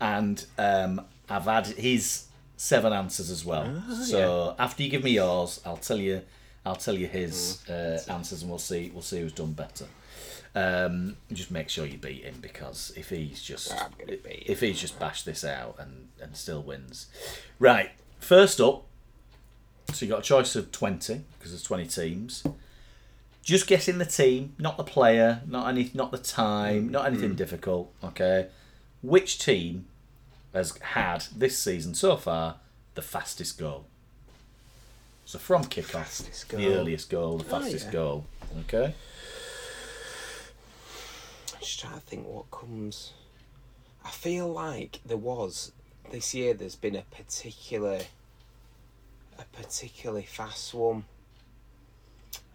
[0.00, 2.24] and um, I've had his
[2.56, 3.82] seven answers as well.
[4.04, 6.22] so after you give me yours, I'll tell you
[6.66, 9.86] I'll tell you his uh, answers, and we'll see we'll see who's done better.
[10.54, 14.60] Um, just make sure you beat him because if he's just I'm gonna beat if
[14.60, 17.06] he's just bashed this out and and still wins,
[17.58, 17.90] right?
[18.18, 18.84] First up,
[19.92, 22.44] so you got a choice of twenty because there's twenty teams.
[23.42, 27.94] Just guessing the team, not the player, not any, not the time, not anything difficult.
[28.02, 28.48] Okay,
[29.02, 29.86] which team
[30.52, 32.56] has had this season so far
[32.94, 33.86] the fastest goal?
[35.26, 37.92] So from kickoff, the earliest goal, the oh, fastest yeah.
[37.92, 38.26] goal.
[38.60, 38.94] Okay.
[41.52, 43.12] I'm Just trying to think what comes.
[44.04, 45.72] I feel like there was
[46.12, 46.54] this year.
[46.54, 48.02] There's been a particular,
[49.36, 51.04] a particularly fast one.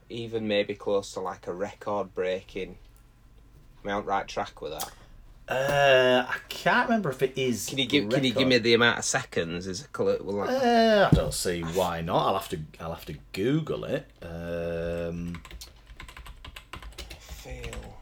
[0.08, 2.78] Even maybe close to like a record breaking.
[3.84, 4.90] Am I on the right track with that?
[5.48, 7.66] Uh, I can't remember if it is.
[7.68, 9.68] Can you give Can you give me the amount of seconds?
[9.68, 9.88] Is?
[9.98, 12.28] Well, like, Uh, I don't see why not.
[12.28, 12.60] I'll have to.
[12.80, 14.10] I'll have to Google it.
[14.22, 15.42] Um,
[17.20, 18.00] feel.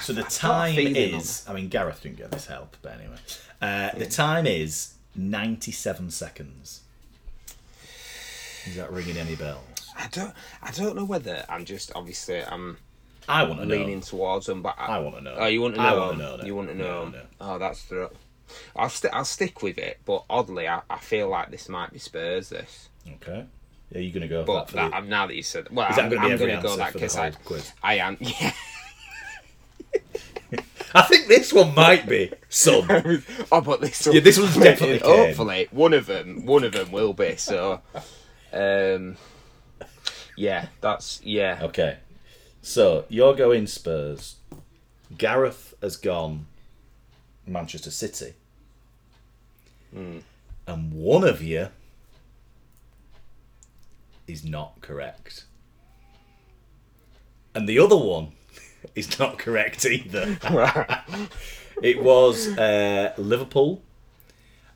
[0.00, 1.44] so the I've got a time is.
[1.48, 3.16] I mean, Gareth didn't get this help, but anyway,
[3.62, 6.82] uh, the time is ninety-seven seconds.
[8.68, 9.62] Is that ringing any bells?
[9.96, 10.32] I don't.
[10.62, 12.76] I don't know whether I'm just obviously I'm
[13.28, 13.74] I want to know.
[13.74, 15.36] leaning towards them, but I wanna know.
[15.38, 15.86] Oh, you want to know?
[15.86, 16.46] I wanna know that.
[16.46, 17.08] You want to know?
[17.08, 17.22] know.
[17.40, 18.10] Oh, that's the.
[18.76, 21.98] I'll st- I'll stick with it, but oddly, I, I feel like this might be
[21.98, 22.48] Spurs.
[22.48, 23.44] This, Okay.
[23.94, 25.86] Are you going to go for but that that, the, now that you said, well,
[25.88, 27.72] I'm, gonna be I'm every going to go that because I, quiz?
[27.82, 28.16] I am.
[28.20, 28.52] Yeah.
[30.94, 32.86] I think this one might be some.
[33.52, 36.90] oh, but this one, Yeah, this one's definitely Hopefully, one of them, one of them
[36.90, 37.36] will be.
[37.36, 37.82] So,
[38.52, 39.16] um,
[40.36, 41.60] yeah, that's yeah.
[41.62, 41.98] Okay.
[42.62, 44.36] So you're going Spurs.
[45.16, 46.46] Gareth has gone
[47.46, 48.34] Manchester City.
[50.66, 51.68] And one of you
[54.26, 55.44] is not correct.
[57.54, 58.32] And the other one
[58.94, 60.38] is not correct either.
[61.82, 63.82] it was uh, Liverpool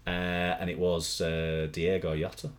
[0.07, 2.51] uh, and it was uh, Diego Jota.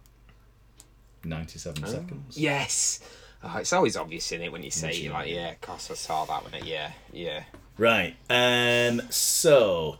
[1.25, 2.37] 97 seconds.
[2.37, 2.99] Yes.
[3.43, 5.95] Oh, it's always obvious in it when you say it, like, yeah, of course I
[5.95, 6.53] saw that one.
[6.65, 7.43] Yeah, yeah.
[7.77, 8.15] Right.
[8.29, 9.01] Um.
[9.09, 9.97] So,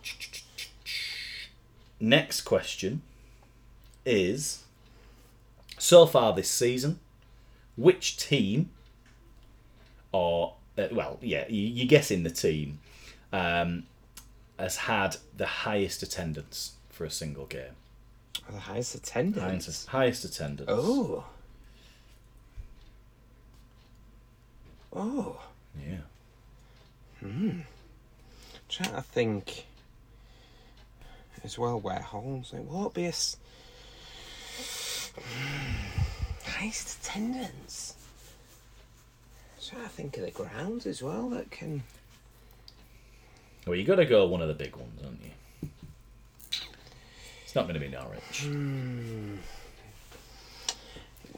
[2.00, 3.02] next question
[4.06, 4.64] is:
[5.78, 7.00] so far this season,
[7.76, 8.70] which team,
[10.14, 12.80] or uh, well, yeah, you, you're guessing the team,
[13.34, 13.84] um,
[14.58, 17.76] has had the highest attendance for a single game?
[18.52, 19.44] The highest attendance.
[19.66, 20.70] Highest, highest attendance.
[20.72, 21.24] Oh.
[24.96, 25.40] Oh.
[25.82, 25.98] Yeah.
[27.20, 27.62] Hmm.
[28.70, 29.66] trying to think
[31.44, 33.38] as well where Holmes it won't be a s-
[36.46, 37.96] highest attendance.
[39.66, 41.82] trying to think of the grounds as well that can
[43.66, 45.32] Well, you got to go one of the big ones, aren't you?
[47.54, 48.48] It's not going to be Norwich.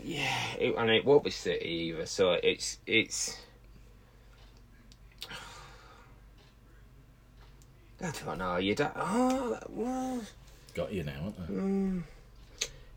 [0.01, 3.37] yeah it, and it won't be City either so it's it's
[8.01, 8.55] I don't know.
[8.55, 8.93] You don't.
[8.95, 10.21] Oh, well,
[10.73, 12.05] Got you now, haven't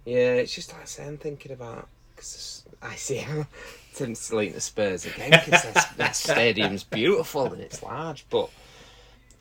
[0.04, 0.12] they?
[0.12, 0.34] yeah.
[0.34, 3.48] It's just like I say, I'm thinking about because I see how
[3.94, 5.64] Tim's deleting the Spurs again because
[5.96, 8.48] that stadium's beautiful and it's large, but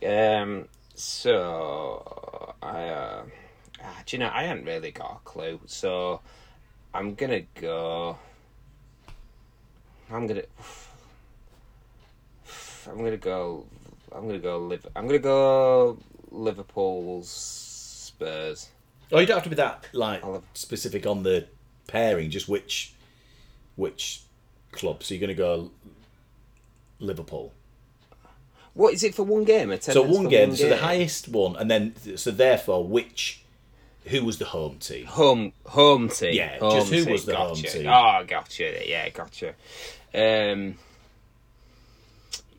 [0.03, 0.67] um.
[0.95, 3.23] So I, uh,
[3.87, 4.31] ah, do you know?
[4.33, 5.59] I haven't really got a clue.
[5.65, 6.21] So
[6.93, 8.17] I'm gonna go.
[10.11, 10.43] I'm gonna.
[12.87, 13.65] I'm gonna go.
[14.13, 14.59] I'm gonna go.
[14.59, 14.85] Live.
[14.95, 15.97] I'm gonna go.
[16.31, 18.69] Liverpool's Spurs.
[19.11, 21.47] Oh, you don't have to be that like have- specific on the
[21.87, 22.29] pairing.
[22.29, 22.93] Just which
[23.75, 24.21] which
[24.71, 25.03] club.
[25.03, 25.71] So you're going to go
[26.99, 27.53] Liverpool.
[28.73, 29.75] What is it for one game?
[29.81, 30.55] So one for game.
[30.55, 33.43] So the highest one, and then so therefore which
[34.07, 35.05] who was the home team?
[35.05, 36.33] home home team.
[36.35, 37.11] Yeah, home just who team.
[37.11, 37.87] was the home team?
[37.87, 38.87] Oh, gotcha.
[38.89, 39.49] Yeah, gotcha.
[40.13, 40.75] Um,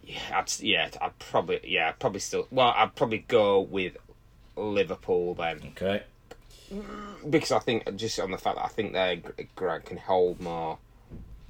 [0.05, 2.47] yeah, I'd, yeah, I'd probably yeah, I'd probably still.
[2.51, 3.97] Well, I'd probably go with
[4.57, 6.03] Liverpool then Okay.
[7.29, 10.41] because I think just on the fact that I think their gr- ground can hold
[10.41, 10.79] more.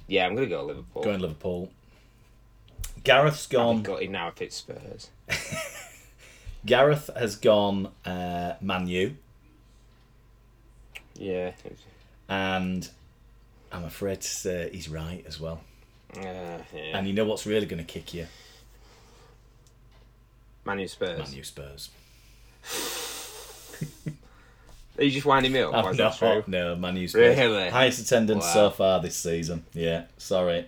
[0.07, 1.03] Yeah, I'm gonna go Liverpool.
[1.03, 1.71] Going Liverpool.
[3.03, 5.09] Gareth's I'm Got it now if it's Spurs.
[6.65, 9.15] Gareth has gone uh, Man U,
[11.19, 11.51] Yeah.
[12.29, 12.89] and
[13.71, 15.61] I'm afraid to say he's right as well.
[16.15, 16.21] Uh,
[16.73, 16.97] yeah.
[16.97, 18.25] And you know what's really going to kick you?
[20.65, 21.19] Man U Spurs.
[21.19, 21.89] Man U Spurs.
[24.97, 25.71] Are you just winding me up?
[25.73, 27.37] Oh, Or is no, that no, Man U Spurs.
[27.37, 27.69] Really?
[27.69, 28.53] Highest attendance Wow.
[28.53, 29.65] so far this season.
[29.73, 30.65] Yeah, sorry.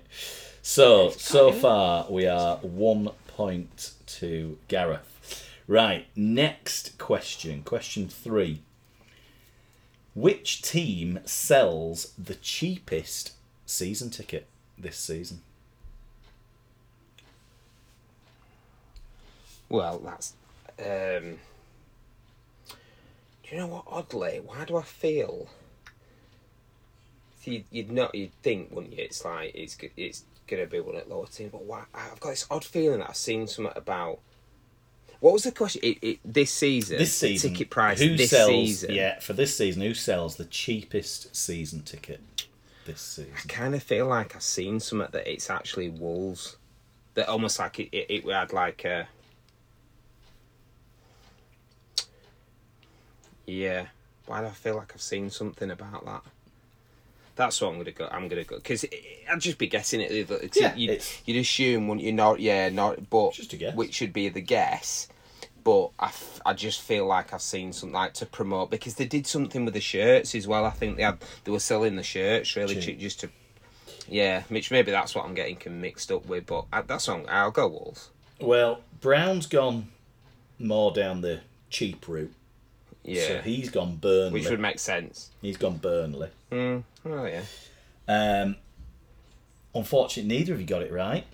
[0.62, 5.48] So, so far we are one point to Gareth.
[5.68, 7.64] Right, next question.
[7.64, 8.62] Question three.
[10.14, 13.34] Which team sells the cheapest
[13.66, 14.48] season ticket
[14.78, 15.42] this season?
[19.70, 20.34] Well, that's.
[20.80, 21.38] Um,
[22.68, 23.86] do you know what?
[23.88, 25.48] Oddly, why do I feel?
[27.46, 29.04] You'd, you'd not, you'd think, wouldn't you?
[29.04, 31.84] It's like it's it's gonna be one at lower team, but why?
[31.94, 34.20] I've got this odd feeling that I've seen something about.
[35.22, 35.82] What was the question?
[35.84, 38.00] It, it, this season, This season, ticket price.
[38.00, 38.50] who this sells?
[38.50, 38.94] season.
[38.94, 42.20] Yeah, for this season, who sells the cheapest season ticket
[42.86, 43.32] this season?
[43.38, 46.58] I kind of feel like I've seen something that it's actually Wolves.
[47.14, 49.08] That almost like it, it, it had like a.
[53.46, 53.88] Yeah,
[54.26, 56.22] why do I feel like I've seen something about that?
[57.36, 58.08] That's what I'm gonna go.
[58.12, 58.86] I'm gonna go because
[59.30, 60.12] I'd just be guessing it.
[60.56, 62.12] Yeah, you'd, you'd assume, wouldn't you?
[62.14, 63.76] Not yeah, not but Just a guess.
[63.76, 65.08] which should be the guess.
[65.64, 69.06] But I, f- I just feel like I've seen something like to promote because they
[69.06, 70.66] did something with the shirts as well.
[70.66, 73.00] I think they had they were selling the shirts really Cheap.
[73.00, 73.30] just to
[74.08, 77.52] yeah, which maybe that's what I'm getting mixed up with, but I, that's I'm, I'll
[77.52, 78.10] go Wolves.
[78.40, 79.90] Well, Brown's gone
[80.60, 82.34] more down the cheap route.
[83.04, 84.42] Yeah, So he's gone Burnley.
[84.42, 85.32] which would make sense.
[85.42, 86.30] He's gone Burnley.
[86.52, 86.84] Mm.
[87.06, 87.44] Oh yeah,
[88.08, 88.56] Um,
[89.74, 91.26] unfortunately, neither of you got it right.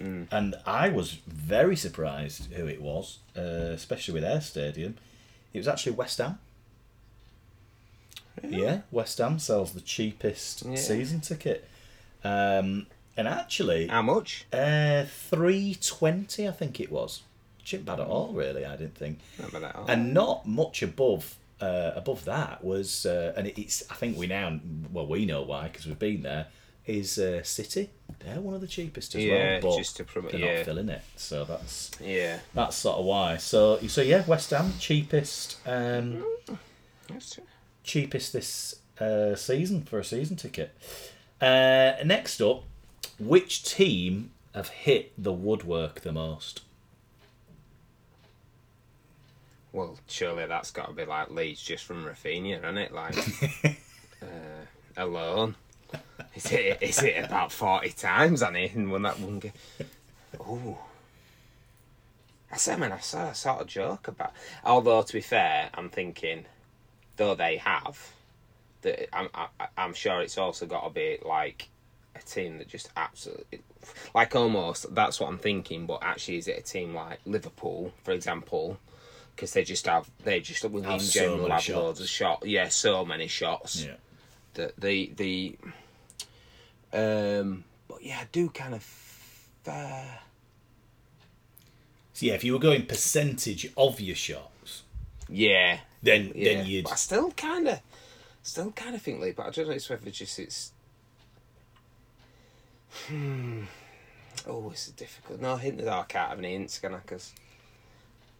[0.00, 0.28] Mm.
[0.30, 3.40] And I was very surprised who it was, uh,
[3.74, 4.96] especially with their stadium.
[5.52, 6.38] It was actually West Ham.
[8.48, 10.76] Yeah, West Ham sells the cheapest Yeah.
[10.76, 11.66] season ticket.
[12.22, 14.46] Um, and actually, how much?
[14.52, 17.22] uh, three twenty, I think it was.
[17.70, 18.64] Ain't bad at all, really.
[18.64, 19.18] I didn't think.
[19.36, 19.76] Remember that?
[19.88, 24.58] and not much above uh, above that was uh, and it's I think we now
[24.92, 26.46] well we know why because we've been there
[26.88, 30.32] is uh, City they're one of the cheapest as Yeah, well but just to promote-
[30.32, 30.56] they're yeah.
[30.56, 34.72] not filling it so that's yeah, that's sort of why so so yeah West Ham
[34.80, 36.24] cheapest um,
[37.84, 40.74] cheapest this uh, season for a season ticket
[41.40, 42.64] uh, next up
[43.18, 46.62] which team have hit the woodwork the most
[49.70, 52.90] Well, surely that's got to be like Leeds just from Rafinha, isn't it?
[52.90, 53.14] Like
[54.22, 54.26] uh,
[54.96, 55.54] alone.
[56.34, 56.78] Is it?
[56.82, 58.42] Is it about forty times?
[58.42, 59.52] And he won that one game.
[60.38, 60.78] Oh.
[62.50, 64.32] I said, man, I saw a sort of joke about.
[64.64, 66.46] Although to be fair, I'm thinking,
[67.16, 68.12] though they have,
[68.82, 71.68] that I'm I, I'm sure it's also got to be like
[72.16, 73.60] a team that just absolutely,
[74.14, 75.86] like almost that's what I'm thinking.
[75.86, 78.78] But actually, is it a team like Liverpool, for example?
[79.34, 81.76] Because they just have they just in Have so general many have shots.
[81.76, 82.46] loads of shots.
[82.46, 83.94] Yeah, so many shots yeah
[84.58, 85.58] the the the
[86.92, 88.84] um but yeah I do kind of
[89.66, 90.04] uh,
[92.12, 94.82] so yeah if you were going percentage of your shots
[95.28, 97.80] yeah then yeah then you'd but I still kind of
[98.42, 100.72] still kind of think like but I don't know it's whether just it's
[103.08, 103.64] hmm
[104.46, 107.32] oh it's difficult no hint that I can't have any hints can I because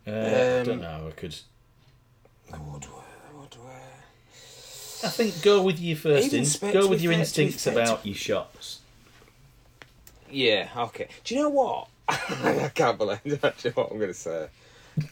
[0.07, 1.09] Uh, I Um, don't know.
[1.09, 1.37] I could.
[2.51, 3.05] The Woodward.
[3.29, 3.37] I
[5.09, 6.33] think go with your first.
[6.33, 8.81] Even In, go with your fair- instincts fair about your shots.
[10.31, 11.09] Yeah, okay.
[11.25, 11.89] Do you know what?
[12.09, 14.49] I can't believe actually what I'm going to say.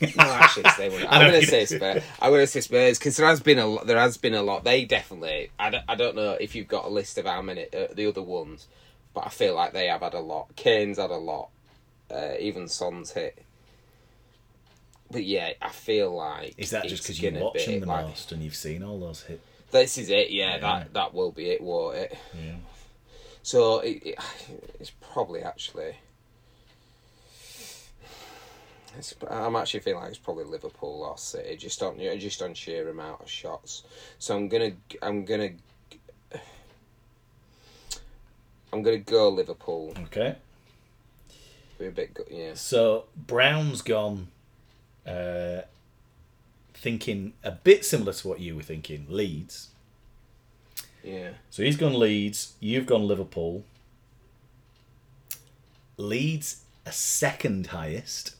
[0.01, 1.07] No, actually, stay with it.
[1.09, 2.03] I'm going to say Spurs.
[2.21, 3.87] I'm going to say Spurs because there has been a lot.
[3.87, 4.65] There has been a lot.
[4.65, 5.51] They definitely.
[5.59, 8.07] I don't, I don't know if you've got a list of how many uh, the
[8.09, 8.67] other ones,
[9.15, 10.55] but I feel like they have had a lot.
[10.57, 11.49] Kane's had a lot.
[12.11, 13.39] Uh, even Son's hit.
[15.11, 18.33] But yeah, I feel like Is that just because you're gonna watching the like- most
[18.33, 19.46] and you've seen all those hits?
[19.71, 20.31] This is it.
[20.31, 20.59] Yeah, Yeah.
[20.61, 22.17] that that will be it, won't it?
[22.35, 22.55] Yeah.
[23.43, 24.19] So it, it,
[24.81, 25.97] it's probably actually.
[28.99, 32.89] It's, I'm actually feeling like it's probably Liverpool or City, just on just on sheer
[32.89, 33.83] amount of shots.
[34.19, 35.51] So I'm gonna I'm gonna
[38.73, 39.95] I'm gonna go Liverpool.
[40.05, 40.37] Okay.
[41.79, 42.55] Be a bit good, yeah.
[42.55, 44.29] So Brown's gone.
[45.07, 45.61] Uh,
[46.77, 49.69] thinking a bit similar to what you were thinking, Leeds.
[51.03, 51.31] Yeah.
[51.51, 52.55] So he's gone Leeds.
[52.61, 53.65] You've gone Liverpool.
[55.97, 58.35] Leeds a second highest.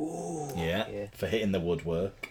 [0.00, 0.48] Ooh.
[0.56, 1.06] Yeah, Yeah.
[1.12, 2.30] for hitting the woodwork.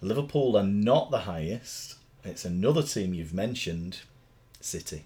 [0.00, 1.96] Liverpool are not the highest.
[2.24, 4.00] It's another team you've mentioned,
[4.60, 5.04] City.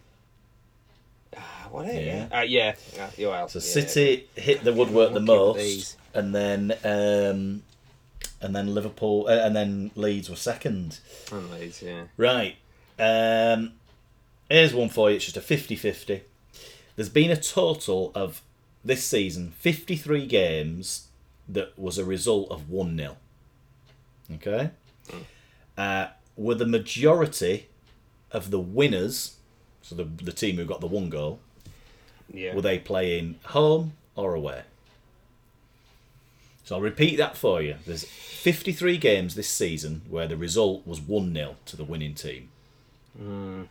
[1.36, 1.86] Ah, what?
[1.86, 1.92] Yeah.
[1.92, 2.28] Yeah.
[2.32, 2.38] Yeah.
[2.38, 3.10] Uh, yeah.
[3.16, 3.48] you're well.
[3.48, 3.64] So yeah.
[3.64, 7.62] City hit the woodwork the most, and then um,
[8.40, 10.98] and then Liverpool, uh, and then Leeds were second.
[11.32, 12.04] And Leeds, yeah.
[12.16, 12.56] Right.
[12.98, 13.72] Um,
[14.48, 15.16] here's one for you.
[15.16, 16.20] It's just a 50-50.
[16.96, 18.42] There's been a total of
[18.84, 21.08] this season 53 games
[21.48, 23.16] that was a result of 1-0.
[24.34, 24.70] Okay?
[25.76, 27.68] Uh, were the majority
[28.32, 29.36] of the winners,
[29.82, 31.40] so the, the team who got the one goal,
[32.32, 32.54] Yeah.
[32.54, 34.62] were they playing home or away?
[36.66, 37.76] So I'll repeat that for you.
[37.86, 42.48] There's 53 games this season where the result was 1 0 to the winning team.
[43.16, 43.62] Hmm.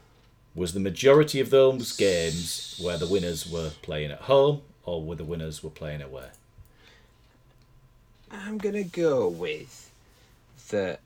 [0.55, 5.17] Was the majority of those games where the winners were playing at home or where
[5.17, 6.27] the winners were playing away?
[8.31, 9.91] I'm gonna go with
[10.69, 10.97] the.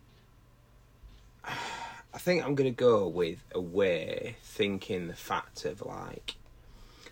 [1.44, 6.36] I think I'm gonna go with away, thinking the fact of like,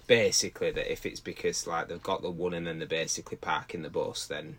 [0.06, 3.82] basically that if it's because like they've got the one and then they're basically parking
[3.82, 4.58] the bus, then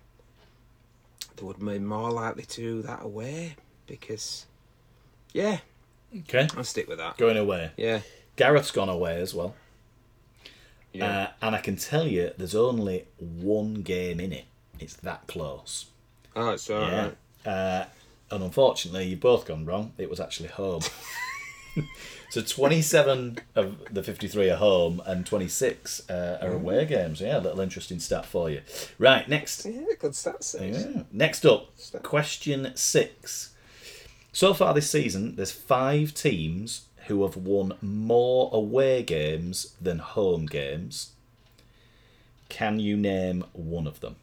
[1.39, 4.47] they would be more likely to do that away because,
[5.33, 5.59] yeah,
[6.21, 6.49] Okay.
[6.57, 7.17] I'll stick with that.
[7.19, 7.71] Going away.
[7.77, 8.01] Yeah,
[8.37, 9.55] Gareth's gone away as well.
[10.93, 11.07] yeah.
[11.41, 14.45] Uh, and I can tell you there's only one game in it.
[14.81, 15.87] It's that close.
[16.37, 17.15] oh, it's alright.
[17.45, 17.51] Yeah.
[17.53, 17.87] Uh,
[18.31, 19.93] and unfortunately, you've both gone wrong.
[19.99, 20.83] It was actually home.
[22.31, 27.21] so 27 of the 53 are home and 26 uh, are away games.
[27.21, 28.61] Yeah, a little interesting stat for you.
[28.99, 29.65] Right, next.
[29.65, 30.55] Yeah, good stats.
[30.61, 31.03] Yeah.
[31.11, 31.71] Next up,
[32.03, 33.55] question six.
[34.33, 40.45] So far this season, there's five teams who have won more away games than home
[40.47, 41.13] games.
[42.51, 44.17] Can you name one of them?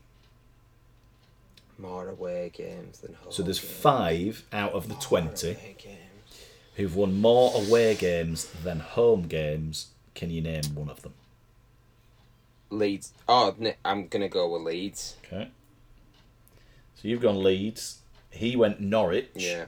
[1.77, 3.31] More away games than home.
[3.31, 3.73] So there's games.
[3.73, 5.97] five out of the More 20 away games.
[6.75, 9.87] Who've won more away games than home games.
[10.13, 11.13] Can you name one of them?
[12.69, 13.13] Leeds.
[13.27, 15.15] Oh, I'm gonna go with Leeds.
[15.25, 15.49] Okay.
[16.95, 17.99] So you've gone Leeds.
[18.29, 19.29] He went Norwich.
[19.35, 19.65] Yeah.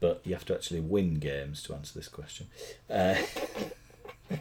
[0.00, 2.48] But you have to actually win games to answer this question.
[2.90, 3.16] Uh,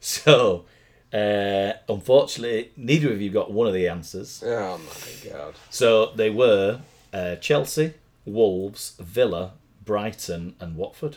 [0.00, 0.64] so,
[1.12, 4.42] uh, unfortunately, neither of you got one of the answers.
[4.44, 5.54] Oh my god.
[5.70, 6.80] So they were
[7.12, 7.94] uh, Chelsea,
[8.24, 9.52] Wolves, Villa,
[9.88, 11.16] Brighton, and Watford.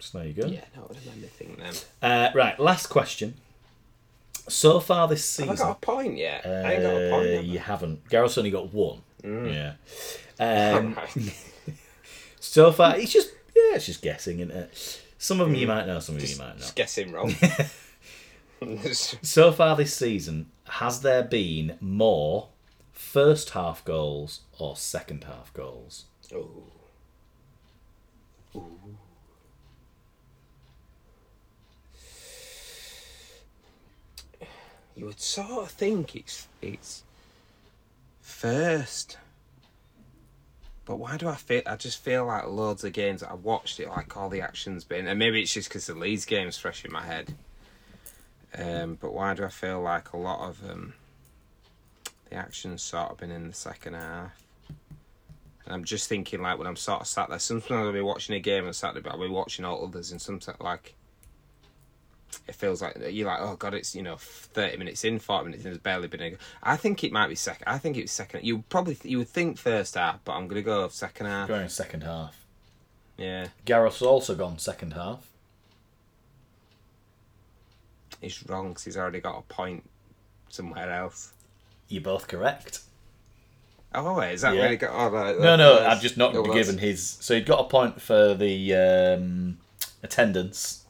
[0.00, 0.48] So there you go.
[0.48, 1.74] Yeah, have made me then.
[2.02, 3.34] Uh, right, last question.
[4.48, 6.44] So far this Have I got a point yet?
[6.44, 7.28] I ain't got a point.
[7.28, 8.08] uh, have you haven't.
[8.08, 9.02] Gareth's only got one.
[9.22, 9.74] Yeah.
[10.40, 10.98] Um,
[12.40, 15.00] so far, it's just yeah, it's just guessing, isn't it?
[15.16, 16.58] Some of them you might know, some of them you might not.
[16.58, 17.32] Just guessing wrong.
[18.82, 22.48] So far this season, has there been more
[22.92, 26.06] first half goals or second half goals?
[28.56, 28.96] Ooh.
[34.96, 37.02] You would sort of think it's it's
[38.20, 39.18] first.
[40.84, 41.62] But why do I feel?
[41.66, 45.08] I just feel like loads of games I watched it, like all the action's been,
[45.08, 47.34] and maybe it's just because the Leeds game's fresh in my head.
[48.56, 50.92] Um, but why do I feel like a lot of um,
[52.30, 54.43] the action's sort of been in the second half?
[55.64, 58.34] And I'm just thinking, like, when I'm sort of sat there, sometimes I'll be watching
[58.34, 60.94] a game and sat there, but I'll be watching all others, and sometimes, like,
[62.46, 65.64] it feels like you're like, oh god, it's you know thirty minutes in, forty minutes
[65.64, 66.36] in, there's barely been.
[66.62, 67.64] I think it might be second.
[67.66, 68.44] I think it was second.
[68.44, 71.48] You probably you would think first half, but I'm gonna go second half.
[71.48, 72.44] Going second half.
[73.16, 75.30] Yeah, Gareth's also gone second half.
[78.24, 79.88] he's wrong because he's already got a point
[80.48, 81.32] somewhere else.
[81.88, 82.80] You're both correct.
[83.94, 84.68] Oh wait, is that Yeah.
[84.68, 84.90] he got?
[84.92, 87.16] Oh, right, No, no, I've just not oh, given his.
[87.20, 89.58] So he got a point for the um,
[90.02, 90.84] attendance,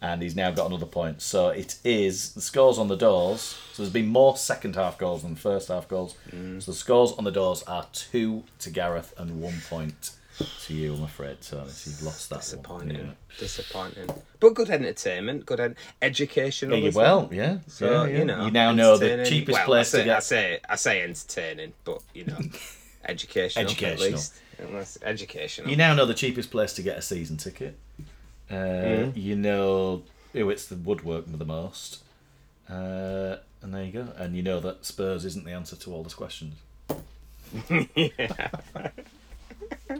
[0.00, 1.20] and he's now got another point.
[1.22, 3.56] So it is the scores on the doors.
[3.72, 6.14] So there's been more second half goals than first half goals.
[6.30, 6.62] Mm.
[6.62, 10.94] So the scores on the doors are two to Gareth and one point to you.
[10.94, 11.68] I'm afraid, Tony.
[11.68, 12.40] So you've lost that one.
[12.42, 12.96] Disappointing.
[12.96, 13.12] Yeah.
[13.38, 14.08] Disappointing.
[14.40, 16.78] But good entertainment, good ed- educational.
[16.78, 17.28] Yeah, well.
[17.32, 17.58] yeah.
[17.66, 18.18] So yeah, yeah.
[18.18, 20.22] you know, you now know the cheapest well, place I say, to I get.
[20.22, 22.38] say, I say entertaining, but you know,
[23.04, 23.64] educational.
[23.70, 24.06] Educational.
[24.06, 24.34] At least.
[24.60, 25.70] Unless educational.
[25.70, 27.78] You now know the cheapest place to get a season ticket.
[28.50, 29.12] Uh, Mm.
[29.16, 32.02] You know who it's the woodwork the most.
[32.68, 34.08] Uh, and there you go.
[34.16, 36.54] And you know that Spurs isn't the answer to all those questions.
[39.88, 39.94] So,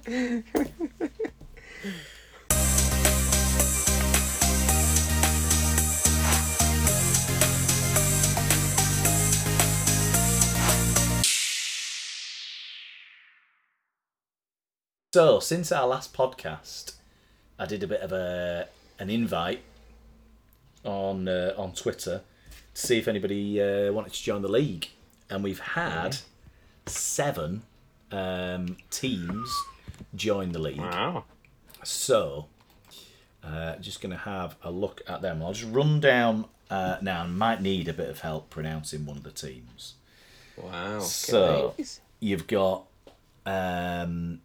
[15.40, 16.92] since our last podcast,
[17.58, 18.68] I did a bit of a
[18.98, 19.62] an invite
[20.84, 22.20] on uh, on Twitter
[22.74, 24.88] to see if anybody uh, wanted to join the league,
[25.30, 26.18] and we've had
[26.84, 27.62] seven
[28.12, 29.50] um, teams
[30.18, 30.78] join the league.
[30.78, 31.24] Wow.
[31.84, 32.46] So,
[33.42, 35.42] uh, just going to have a look at them.
[35.42, 37.22] I'll just run down uh, now.
[37.22, 39.94] I might need a bit of help pronouncing one of the teams.
[40.56, 40.98] Wow.
[40.98, 41.74] So
[42.20, 42.84] you've got
[43.46, 44.40] um,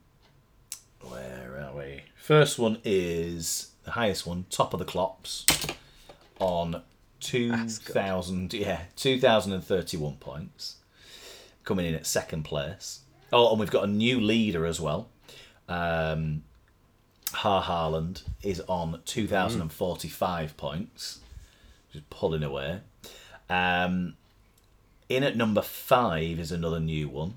[1.02, 2.04] where are we?
[2.16, 5.46] First one is the highest one, top of the clops,
[6.40, 6.84] on
[7.20, 8.54] two thousand.
[8.54, 10.78] Yeah, two thousand and thirty-one points,
[11.64, 13.00] coming in at second place.
[13.34, 15.10] Oh, and we've got a new leader as well.
[15.70, 16.44] Um,
[17.34, 21.20] Har Harland is on two thousand and forty-five points,
[21.92, 22.82] just pulling away.
[23.50, 24.16] Um,
[25.10, 27.36] in at number five is another new one,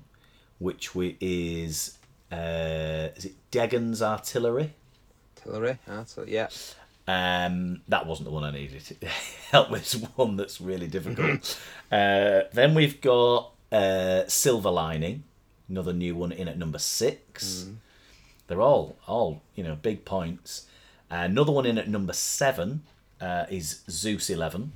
[0.59, 1.97] which we is
[2.31, 4.73] uh, is it Degan's Artillery?
[5.37, 5.77] Artillery.
[5.89, 6.33] Artillery.
[6.33, 6.49] Yeah.
[7.07, 9.07] Um, that wasn't the one I needed to
[9.51, 9.81] help with.
[9.81, 11.57] It's one that's really difficult.
[11.91, 15.23] uh, then we've got uh, Silver Lining,
[15.69, 17.69] another new one in at number six.
[18.47, 20.67] They're all all you know big points.
[21.09, 22.83] another one in at number seven
[23.21, 24.73] uh, is Zeus Eleven.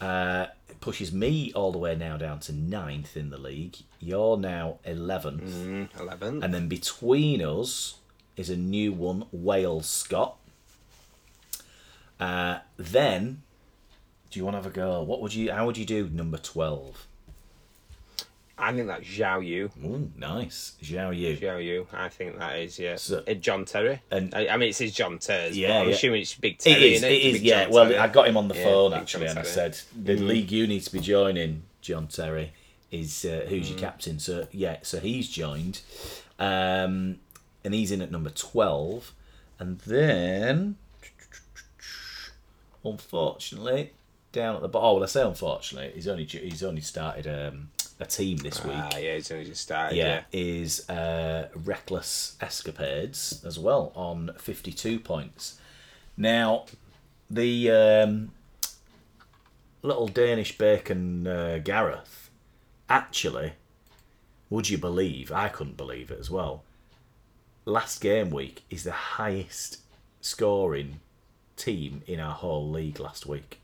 [0.00, 3.76] Uh, it pushes me all the way now down to ninth in the league.
[4.00, 5.42] You're now eleventh.
[5.44, 6.42] Mm, Eleven.
[6.42, 7.96] And then between us
[8.36, 10.36] is a new one, Wales Scott.
[12.18, 13.42] Uh, then,
[14.30, 15.02] do you want to have a go?
[15.02, 15.52] What would you?
[15.52, 17.06] How would you do number twelve?
[18.62, 19.70] I think that's Zhao Yu.
[19.84, 21.36] Ooh, nice, Zhao Yu.
[21.36, 21.86] Zhao Yu.
[21.92, 22.94] I think that is yeah.
[22.96, 24.00] So- Uh, John Terry.
[24.10, 25.50] And- I, I mean, it says John Terry.
[25.50, 25.94] Yeah, I'm yeah.
[25.94, 26.94] assuming it's Big It Terry.
[26.94, 27.02] is.
[27.02, 27.10] innit?
[27.10, 27.64] It It's Yeah.
[27.64, 27.98] John Well, Terry.
[27.98, 30.80] I got him on the Yeah, phone actually, and I said the league you need
[30.84, 32.52] to be joining, John Terry,
[32.92, 34.18] is uh, who's your captain.
[34.20, 35.80] So yeah, so he's joined,
[36.38, 37.18] um,
[37.64, 39.12] and he's in at number twelve,
[39.58, 40.76] and then
[42.84, 43.92] unfortunately
[44.32, 44.86] down at the bottom.
[44.88, 47.70] Oh, well, I say unfortunately, he's only he's only started um,
[48.02, 49.96] a team this week Ah, yeah, he's only just started.
[49.96, 50.40] yeah, Yeah.
[50.40, 55.58] is uh, Reckless Escapades as well on 52 points.
[56.16, 56.66] Now,
[57.30, 58.32] the um,
[59.82, 62.30] little Danish bacon uh, Gareth,
[62.88, 63.52] actually,
[64.50, 66.62] would you believe, I couldn't believe it as well,
[67.64, 69.78] last game week is the highest
[70.20, 71.00] scoring
[71.56, 73.60] team in our whole league last week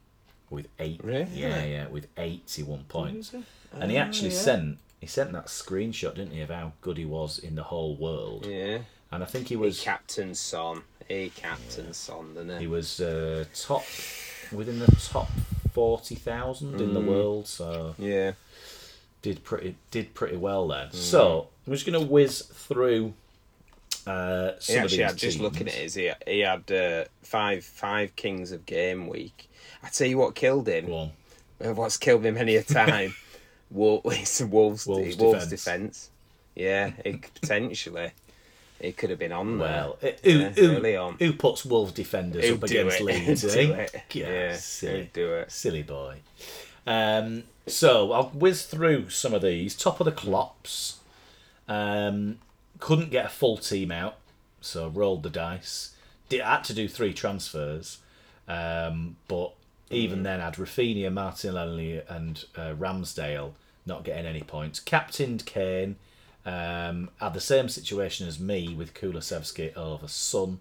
[0.50, 1.00] with eight.
[1.02, 1.28] Really?
[1.32, 3.34] Yeah, yeah, with 81 points.
[3.72, 7.38] And he actually sent he sent that screenshot, didn't he, of how good he was
[7.38, 8.46] in the whole world.
[8.46, 8.78] Yeah.
[9.12, 10.82] And I think he He was captain Son.
[11.08, 12.66] He captain Son, didn't he he?
[12.66, 13.84] was uh, top
[14.52, 15.30] within the top
[15.72, 18.32] forty thousand in the world, so Yeah.
[19.22, 20.92] did pretty did pretty well then.
[20.92, 23.14] So I'm just gonna whiz through
[24.06, 25.94] uh, some He of actually these had just looking at his.
[25.94, 29.47] He, he had uh, five five Kings of Game Week.
[29.82, 31.10] I tell you what killed him.
[31.62, 33.14] Uh, What's killed him many a time?
[33.70, 36.10] Wolves, it's Wolves, Wolves defence.
[36.54, 38.12] Yeah, it, potentially.
[38.80, 39.68] It could have been on there.
[39.68, 41.16] Well, who, who, early on.
[41.18, 43.04] who puts Wolves defenders Who'd up against it?
[43.04, 43.42] Leeds?
[43.42, 43.66] Who'd eh?
[43.66, 44.02] do it?
[44.12, 45.50] Yeah, Yeah, silly, do it?
[45.50, 46.18] silly boy.
[46.86, 49.76] Um, so I'll whiz through some of these.
[49.76, 51.00] Top of the clops.
[51.68, 52.38] Um,
[52.78, 54.16] couldn't get a full team out,
[54.60, 55.94] so rolled the dice.
[56.28, 57.98] Did, had to do three transfers.
[58.46, 59.52] Um, but
[59.90, 63.52] even then, I had Rafinha, Martinelli, and uh, Ramsdale
[63.86, 64.80] not getting any points.
[64.80, 65.96] Captained Kane
[66.44, 70.60] um, had the same situation as me with Kulusevski over Son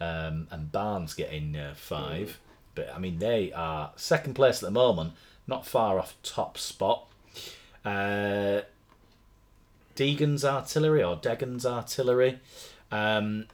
[0.00, 2.38] um, and Barnes getting uh, five.
[2.74, 5.12] But I mean, they are second place at the moment,
[5.46, 7.06] not far off top spot.
[7.84, 8.62] Uh,
[9.94, 12.40] Deegan's artillery or Degan's artillery.
[12.90, 13.46] Um,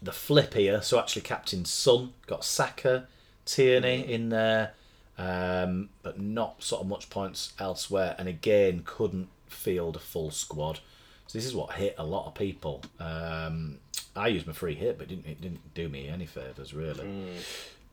[0.00, 3.06] the flip here, so actually Captain Son got Saka,
[3.44, 4.72] Tierney in there,
[5.18, 10.80] um, but not sort of much points elsewhere, and again couldn't field a full squad.
[11.26, 12.82] So this is what hit a lot of people.
[13.00, 13.78] Um,
[14.16, 17.06] I used my free hit, but it didn't, it didn't do me any favours really.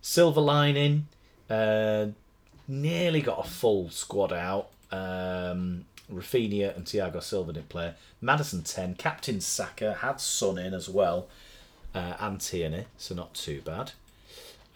[0.01, 1.07] Silver lining,
[1.49, 2.07] uh,
[2.67, 4.69] nearly got a full squad out.
[4.91, 7.93] Um, Rafinha and Thiago Silva didn't play.
[8.19, 8.95] Maddison 10.
[8.95, 11.27] Captain Saka had Son in as well.
[11.93, 13.91] Uh, and Tierney, so not too bad.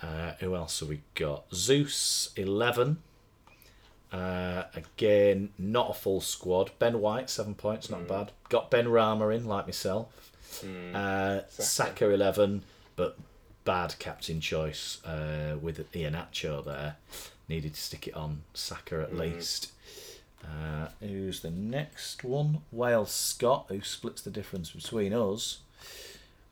[0.02, 1.46] Uh, who else have we got?
[1.54, 2.98] Zeus 11.
[4.12, 6.72] Uh, again, not a full squad.
[6.80, 8.32] Ben White, 7 points, not bad.
[8.50, 10.32] Got Benrahma in, like myself.
[10.93, 12.64] Uh, Saka 11,
[12.96, 13.18] but
[13.66, 16.96] bad captain choice uh, with Iheanacho there.
[17.50, 19.72] Needed to stick it on Saka at least.
[20.43, 22.60] Uh, who's the next one?
[22.72, 25.60] Wales Scott, who splits the difference between us.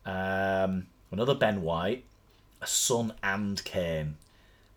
[0.06, 2.04] Um, another Ben White,
[2.66, 4.16] Son and Kane.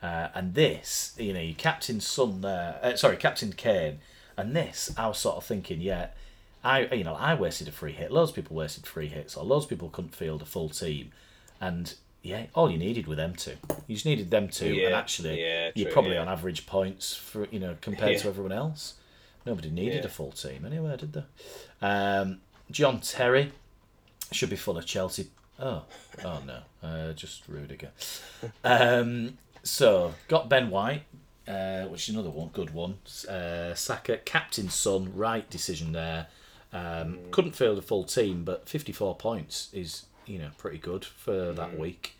[0.02, 2.78] Uh, and this, you know, you captain Son there.
[2.82, 3.98] Uh, sorry, Captain Kane.
[4.36, 6.08] And this, I was sort of thinking, yeah,
[6.62, 8.10] I you know I wasted a free hit.
[8.12, 11.12] Loads of people wasted free hits, or loads of people couldn't field a full team.
[11.60, 13.54] And yeah, all you needed were them two.
[13.86, 16.22] You just needed them two, and actually, yeah, you're probably yeah.
[16.22, 18.94] on average points for you know compared to everyone else.
[19.46, 20.06] Nobody needed Yeah.
[20.06, 21.22] a full team anyway, did they?
[21.80, 23.52] Um, John Terry
[24.32, 25.28] should be full of Chelsea.
[25.58, 25.82] Oh,
[26.24, 27.90] oh no, uh, just Rudiger.
[28.62, 31.02] Um, so got Ben White,
[31.48, 32.98] uh, which is another one, good one.
[33.28, 36.26] Uh, Saka, captain son, right decision there.
[36.72, 41.52] Um, Couldn't field a full team, but 54 points is you know pretty good for
[41.52, 42.16] that week.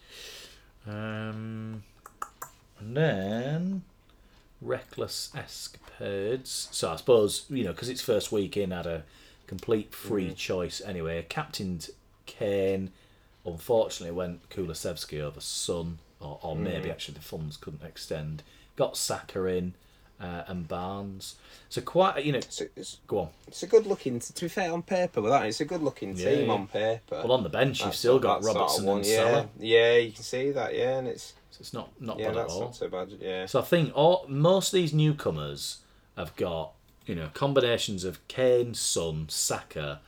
[0.86, 1.82] Um,
[2.78, 3.82] and then
[4.62, 6.68] reckless escapades.
[6.70, 9.04] So I suppose you know because it's first week in, had a
[9.46, 11.24] complete free choice anyway.
[11.28, 11.90] Captained
[12.24, 12.92] Kane,
[13.46, 18.42] unfortunately went Kulusevski over Son, or, or maybe actually the funds couldn't extend.
[18.76, 19.74] Got Saka in
[20.20, 21.36] uh, and Barnes.
[21.68, 22.38] So quite you know.
[22.38, 23.28] It's it's, Go on.
[23.48, 24.18] it's a good looking.
[24.20, 26.52] To be fair, on paper, with that, it's a good looking Yeah, team yeah.
[26.52, 27.00] on paper.
[27.22, 29.48] Well, on the bench you've still got that sort of Robertson and yeah, Salah.
[29.58, 32.46] yeah, you can see that, yeah, and it's So it's not not yeah, bad at
[32.48, 32.60] all.
[32.60, 33.46] not so bad, yeah.
[33.46, 35.78] So I think all most of these newcomers
[36.16, 36.72] have got
[37.06, 40.00] you know combinations of Kane, Son, Saka,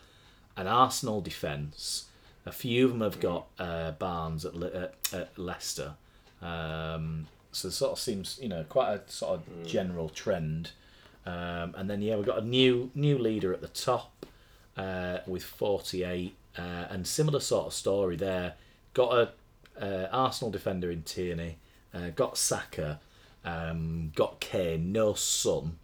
[0.56, 2.06] and Arsenal defence.
[2.48, 5.94] A few of them have got uh, Barnes at, Le- at, Leicester.
[6.40, 10.72] Um, so it sort of seems you know quite a sort of general trend.
[11.26, 14.26] Um, and then yeah, we've got a new new leader at the top
[14.78, 18.54] uh, with 48, uh, and similar sort of story there.
[18.94, 19.30] Got a
[19.80, 21.58] uh, Arsenal defender in Tierney,
[21.92, 23.00] uh, got Saka,
[23.44, 25.78] um, got Kane, no Son,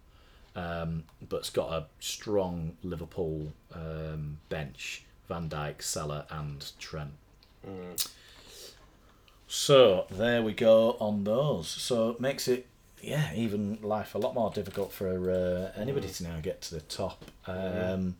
[0.55, 7.11] um, but's got a strong Liverpool um, bench: Van Dijk, Salah, and Trent.
[9.47, 11.67] So there we go on those.
[11.67, 12.67] So it makes it
[13.01, 16.81] yeah even life a lot more difficult for uh, anybody to now get to the
[16.81, 17.23] top.
[17.47, 18.15] Um,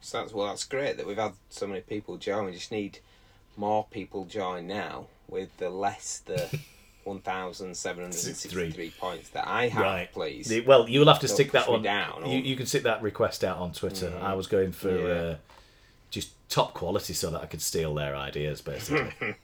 [0.00, 2.46] So that's well, that's great that we've had so many people join.
[2.46, 2.98] We just need
[3.56, 6.48] more people join now with the less the
[7.04, 10.12] one thousand seven hundred and sixty-three points that I have, Right.
[10.12, 10.48] please.
[10.48, 13.02] The- well, you'll have to stick that one down, or- You, you can stick that
[13.02, 14.16] request out on Twitter.
[14.22, 15.14] I was going for Yeah.
[15.14, 15.36] uh,
[16.54, 19.10] top quality so that I could steal their ideas, basically.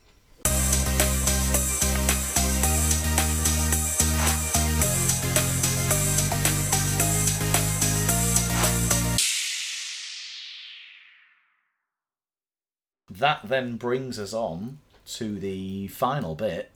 [13.10, 16.70] that then brings us on to the final bit,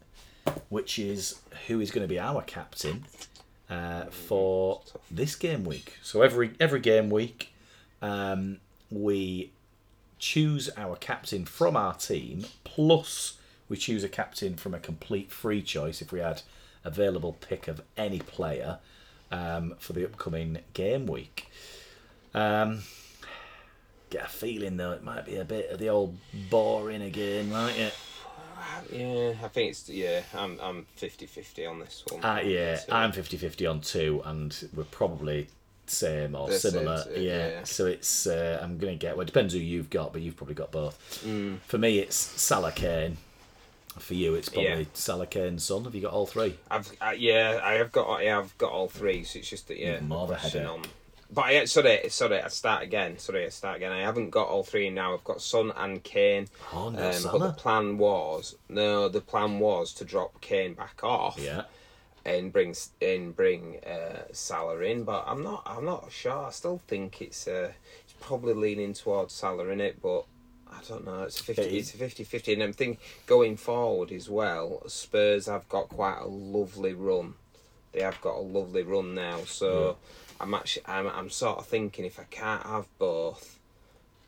[0.69, 3.05] which is who is going to be our captain
[3.71, 4.83] uh, for
[5.13, 5.97] this game week.
[6.03, 7.55] So every every game week,
[8.03, 8.59] um,
[8.91, 9.53] we
[10.25, 13.37] choose our captain from our team, plus
[13.69, 16.41] we choose a captain from a complete free choice if we had
[16.83, 18.79] available pick of any player
[19.31, 21.51] um, for the upcoming game week.
[22.33, 22.85] Um,
[24.09, 26.17] get a feeling though it might be a bit of the old
[26.49, 27.95] boring again, might it?
[28.91, 30.23] yeah, I think it's yeah.
[30.35, 32.25] I'm I'm 50-50 on this one.
[32.25, 35.49] Uh, yeah, I'm 50-50 on two, and we're probably
[35.87, 36.97] same or The same, similar.
[36.97, 37.49] uh, yeah.
[37.49, 37.65] yeah.
[37.65, 39.17] so it's uh, I'm gonna get.
[39.17, 41.23] Well, it depends who you've got, but you've probably got both.
[41.27, 41.59] Mm.
[41.61, 43.17] For me, it's Salah Kane.
[43.99, 44.85] For you, it's probably Yeah.
[44.93, 45.85] Salah, Kane, Son.
[45.85, 46.57] Have you got all three?
[46.71, 49.23] I've uh, yeah, I have got yeah, I've got all three.
[49.23, 50.67] So it's just that yeah, more of a headache.
[50.69, 50.83] on.
[51.33, 53.19] But yeah, sorry, sorry, I start again.
[53.19, 53.93] Sorry, I start again.
[53.93, 55.15] I haven't got all three now.
[55.15, 56.49] I've got Son and Kane.
[56.73, 61.01] Oh, no um, but the plan was no, the plan was to drop Kane back
[61.05, 61.39] off.
[61.41, 61.63] Yeah.
[62.25, 65.63] And bring and bring uh, Salah in, but I'm not.
[65.67, 66.47] I'm not sure.
[66.47, 67.73] I still think it's uh,
[68.05, 70.25] it's probably leaning towards Salah in it, but
[70.71, 71.23] I don't know.
[71.25, 72.53] It's a 50, it's a 50 50.
[72.55, 74.83] and I'm thinking going forward as well.
[74.87, 77.35] Spurs have got quite a lovely run.
[77.93, 79.97] They have got a lovely run now, so
[80.41, 83.54] I'm actually I'm I'm sort of thinking if I can't have both.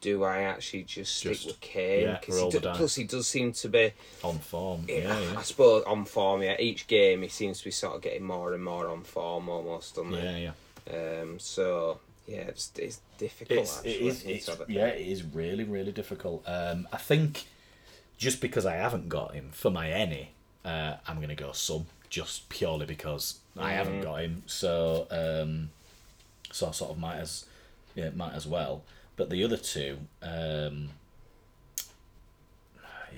[0.06, 2.02] Do I actually just stick Just- with Kane?
[2.02, 3.90] yeah, he do, plus he does seem to be
[4.22, 4.84] On form.
[4.88, 5.34] yeah, Yeah.
[5.36, 6.42] I suppose on form.
[6.44, 9.48] Yeah, each game he seems to be sort of getting more and more on form,
[9.48, 10.52] almost, doesn't Yeah,
[10.86, 11.22] yeah.
[11.22, 11.98] Um, so
[12.28, 13.58] yeah, it's, it's difficult.
[13.58, 16.44] It's, actually, it is, it's, yeah, it is really, really difficult.
[16.46, 17.46] Um, I think
[18.16, 20.30] just because I haven't got him for my any,
[20.64, 24.44] uh, I'm going to go some just purely because I haven't got him.
[24.46, 25.70] So, um,
[26.52, 27.44] so I sort of might as,
[27.96, 28.82] yeah, might as well.
[29.16, 30.90] But the other two, um,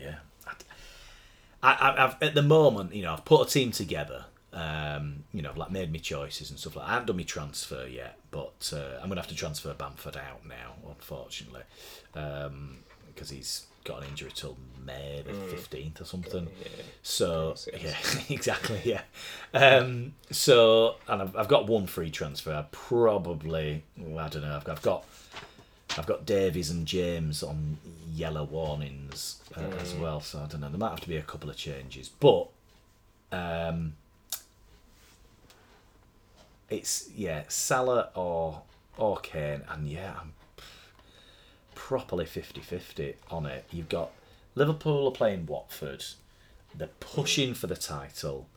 [0.00, 0.16] yeah,
[1.62, 4.26] I, I, I've at the moment, you know, I've put a team together.
[4.52, 6.86] Um, you know, I've like made my choices and stuff like.
[6.88, 10.46] I haven't done my transfer yet, but uh, I'm gonna have to transfer Bamford out
[10.46, 11.62] now, unfortunately,
[12.12, 16.48] because he's got an injury till May the fifteenth or something.
[17.02, 17.94] So yeah,
[18.30, 19.02] exactly, yeah.
[19.52, 22.52] Um, so and I've, I've got one free transfer.
[22.54, 24.56] I probably, well, I don't know.
[24.56, 25.04] I've got, I've got
[25.98, 27.78] I've got Davies and James on
[28.14, 30.68] yellow warnings uh, as well, so I don't know.
[30.68, 32.48] There might have to be a couple of changes, but
[33.32, 33.94] um,
[36.70, 38.62] it's yeah, Salah or
[38.96, 40.32] or Kane, and yeah, I'm
[41.74, 43.64] properly 50-50 on it.
[43.70, 44.10] You've got
[44.54, 46.04] Liverpool are playing Watford,
[46.74, 48.48] they're pushing for the title,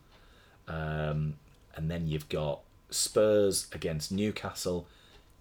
[0.68, 1.36] um,
[1.76, 4.88] and then you've got Spurs against Newcastle.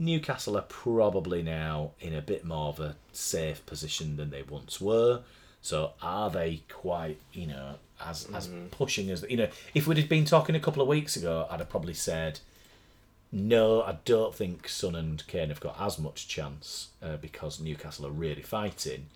[0.01, 4.81] Newcastle are probably now in a bit more of a safe position than they once
[4.81, 5.21] were.
[5.61, 9.49] So are they quite, you know, as as pushing as you know?
[9.75, 12.41] If we'd have been talking a couple of weeks ago, I'd have probably said,
[13.31, 18.07] no, I don't think Son and Kane have got as much chance uh, because Newcastle
[18.07, 19.07] are really fighting.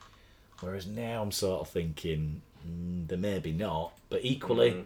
[0.60, 4.84] Whereas now I'm sort of thinking mm, they maybe not, but equally,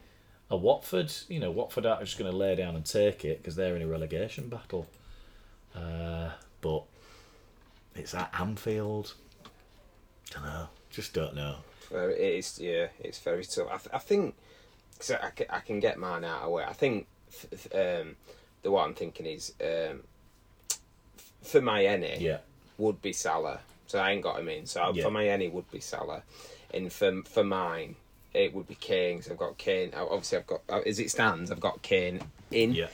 [0.48, 3.56] a Watford, you know, Watford are just going to lay down and take it because
[3.56, 4.86] they're in a relegation battle.
[5.74, 6.82] Uh, but
[7.94, 9.14] it's at Anfield.
[10.30, 10.68] Don't know.
[10.90, 11.56] Just don't know.
[11.90, 13.68] Very, it is, yeah, it's very tough.
[13.68, 14.34] I, th- I think
[14.98, 16.64] cause I, can, I can get mine out of the way.
[16.64, 17.06] I think
[17.74, 18.16] um,
[18.62, 20.00] the what I'm thinking is um,
[21.18, 22.38] f- for my any Yeah.
[22.76, 23.60] would be Salah.
[23.86, 24.66] So I ain't got him in.
[24.66, 25.02] So Yeah.
[25.04, 26.22] for my any would be Salah,
[26.74, 27.96] and for for mine
[28.34, 29.22] it would be Kane.
[29.22, 29.92] So I've got Kane.
[29.96, 32.72] Obviously, I've got uh, as it stands, I've got Kane in.
[32.74, 32.88] Yeah.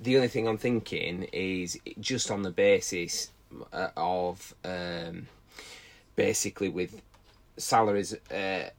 [0.00, 3.30] The only thing I'm thinking is just on the basis
[3.72, 5.26] uh, of um,
[6.16, 7.00] basically with
[7.56, 8.70] Salah's as uh,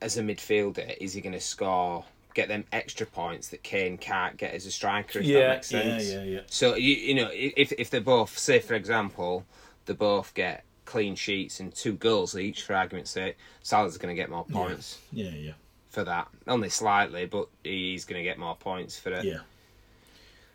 [0.00, 2.04] as a midfielder, is he going to score?
[2.34, 5.20] Get them extra points that Kane can't get as a striker.
[5.20, 6.08] If that Yeah, makes sense.
[6.10, 6.40] yeah, yeah, yeah.
[6.46, 9.44] So you you know if if they both say for example
[9.86, 14.20] they both get clean sheets and two goals each for argument's sake, Salah's going to
[14.20, 15.52] get more points Yeah, yeah.
[15.90, 16.26] for that.
[16.48, 19.24] Only slightly, but he's going to get more points for it.
[19.24, 19.38] Yeah.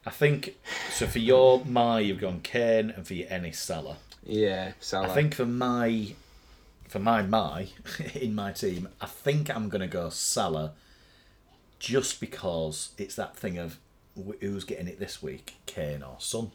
[0.09, 0.55] I think
[0.91, 1.05] so.
[1.05, 3.97] For your my, you've gone Kane, and for your any Salah.
[4.25, 5.11] Yeah, Salah.
[5.11, 6.15] I think for my,
[6.87, 7.67] for my my
[8.15, 10.71] in my team, I think I'm gonna go Salah,
[11.77, 13.77] just because it's that thing of
[14.41, 16.49] who's getting it this week, Kane or Son.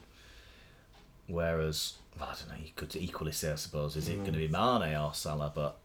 [1.27, 4.39] Whereas well, I don't know, you could equally say, I suppose, is it going to
[4.39, 5.53] be Mane or Salah?
[5.55, 5.77] But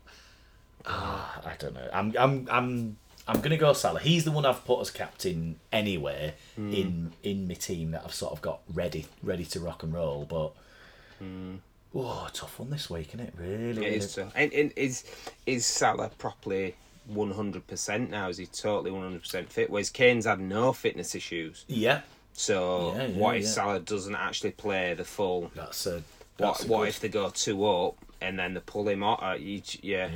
[0.87, 1.89] ah, I don't know.
[1.93, 2.97] I'm I'm I'm
[3.31, 4.01] I'm gonna go Salah.
[4.01, 8.33] He's the one I've put as captain anyway in in my team that I've sort
[8.33, 10.27] of got ready ready to rock and roll.
[10.29, 10.53] But
[11.95, 13.35] oh, tough one this week, isn't it?
[13.39, 14.33] Really, it is tough.
[14.35, 15.05] And, and is
[15.47, 16.75] is Salah properly
[17.07, 18.29] one hundred percent now?
[18.29, 19.71] Is he totally one hundred percent fit?
[19.71, 21.65] Whereas Kane's had no fitness issues.
[21.69, 22.01] Yeah,
[22.33, 23.49] So Yeah, yeah, what if yeah.
[23.49, 25.51] Salah doesn't actually play the full?
[25.55, 26.03] that's a.
[26.39, 29.23] What a what good- if they go two up and then they pull him out?
[29.23, 30.09] Uh, each, yeah.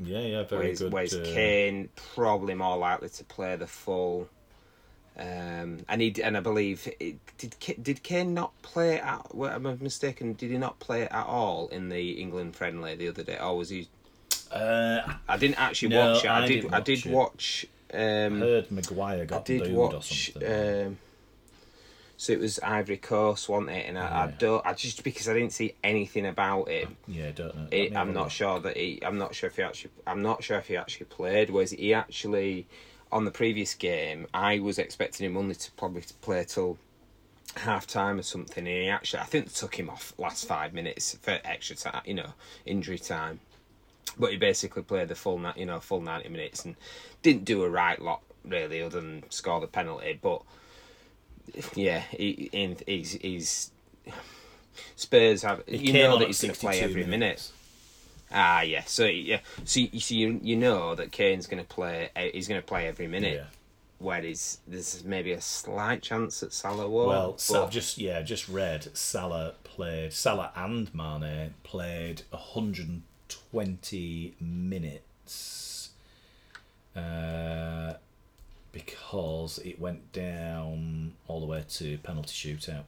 [0.00, 0.42] Yeah, yeah.
[0.44, 0.92] Very Whereas, good.
[0.92, 4.28] whereas uh, Kane probably more likely to play the full.
[5.18, 9.34] Um, and he and I believe it, did did Kane not play at?
[9.34, 10.32] Well, am I mistaken?
[10.32, 13.38] Did he not play at all in the England friendly the other day?
[13.38, 13.88] Or was he?
[14.50, 16.28] Uh, I didn't actually No, watch it.
[16.28, 16.72] I, I did.
[16.74, 17.66] I did watch.
[17.92, 20.32] I Um, heard Maguire I got did booed or watch.
[20.32, 20.86] something.
[20.86, 20.98] Um,
[22.22, 23.88] So it was Ivory Coast, wasn't it?
[23.88, 26.96] And I, I don't, I just because I didn't see anything about him.
[27.08, 27.66] Yeah, don't know.
[27.72, 29.00] It, I'm not sure that he.
[29.04, 29.90] I'm not sure if he actually.
[30.06, 31.50] I'm not sure if he actually played.
[31.50, 32.68] Was he actually
[33.10, 34.28] on the previous game?
[34.32, 36.78] I was expecting him only to probably to play till
[37.56, 38.68] half time or something.
[38.68, 42.02] And he actually, I think they took him off last five minutes for extra time.
[42.04, 43.40] You know, injury time.
[44.16, 46.76] But he basically played the full, you know, full ninety minutes and
[47.22, 50.20] didn't do a right lot really, other than score the penalty.
[50.22, 50.42] But
[51.74, 53.70] yeah, he, in, he's he's
[54.96, 55.62] Spurs have.
[55.66, 57.50] He you know that he's going to play 62 every minute.
[58.30, 58.84] Ah, yeah.
[58.84, 62.10] So yeah, so you see, you, you know that Kane's going to play.
[62.16, 63.34] eh, He's going to play every minute.
[63.34, 63.44] Yeah.
[63.98, 67.06] Whereas there's maybe a slight chance that Salah will.
[67.06, 75.90] Well, so just yeah, just read Salah played Salah and Mane played 120 minutes
[76.96, 77.94] uh,
[78.72, 82.84] because it went down all the way to penalty shootout.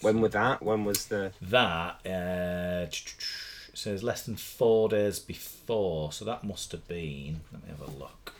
[0.00, 0.62] when was that?
[0.62, 1.32] When was the?
[1.42, 2.86] That uh,
[3.74, 7.40] says less than four days before, so that must have been.
[7.52, 8.34] Let me have a look.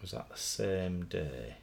[0.00, 1.54] Was that the same day?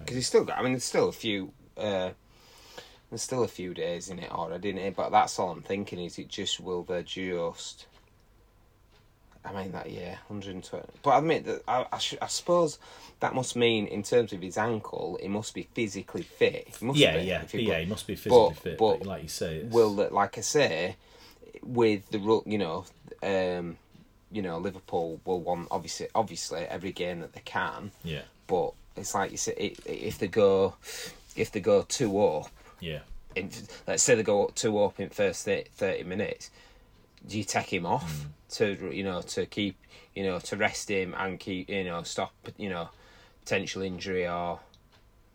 [0.00, 0.58] Because he's still got.
[0.58, 1.52] I mean, there's still a few.
[1.76, 2.10] Uh,
[3.14, 4.96] there's still a few days in it already, isn't it?
[4.96, 6.00] But that's all I'm thinking.
[6.00, 7.86] Is it just will they just?
[9.44, 10.84] I mean that yeah, 120.
[11.02, 12.78] But I admit that I I, sh- I suppose
[13.20, 16.74] that must mean in terms of his ankle, he must be physically fit.
[16.80, 17.78] He must Yeah, be, yeah, he yeah.
[17.78, 20.40] He must be physically but- fit, but like you say, it's, will that like I
[20.40, 20.96] say,
[21.62, 22.84] with the you know,
[23.22, 23.76] um,
[24.32, 29.14] you know Liverpool will want obviously obviously every game that they can, yeah, but it's
[29.14, 30.74] like you say i- if they go
[31.36, 32.48] if they go two up
[32.80, 33.00] yeah,
[33.34, 33.50] in,
[33.86, 36.50] let's say they go two up in first 30 minutes
[37.26, 38.56] do you take him off mm.
[38.56, 39.76] to you know to keep
[40.14, 42.88] you know to rest him and keep you know stop you know
[43.40, 44.60] potential injury or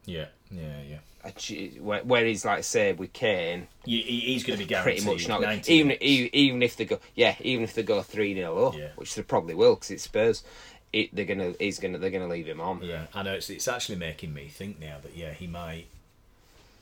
[0.05, 1.79] yeah, yeah, yeah.
[1.81, 5.41] where, where he's like say with Kane he- he's going to be pretty much not
[5.41, 8.89] 90 even even if they go yeah even if they go 3 0 up Yeah.
[8.95, 10.43] which they probably will because it's Spurs
[10.91, 13.33] it, they're gonna he's gonna they're gonna leave him on Yeah, I know.
[13.33, 15.85] It's it's actually making me think now that yeah, he might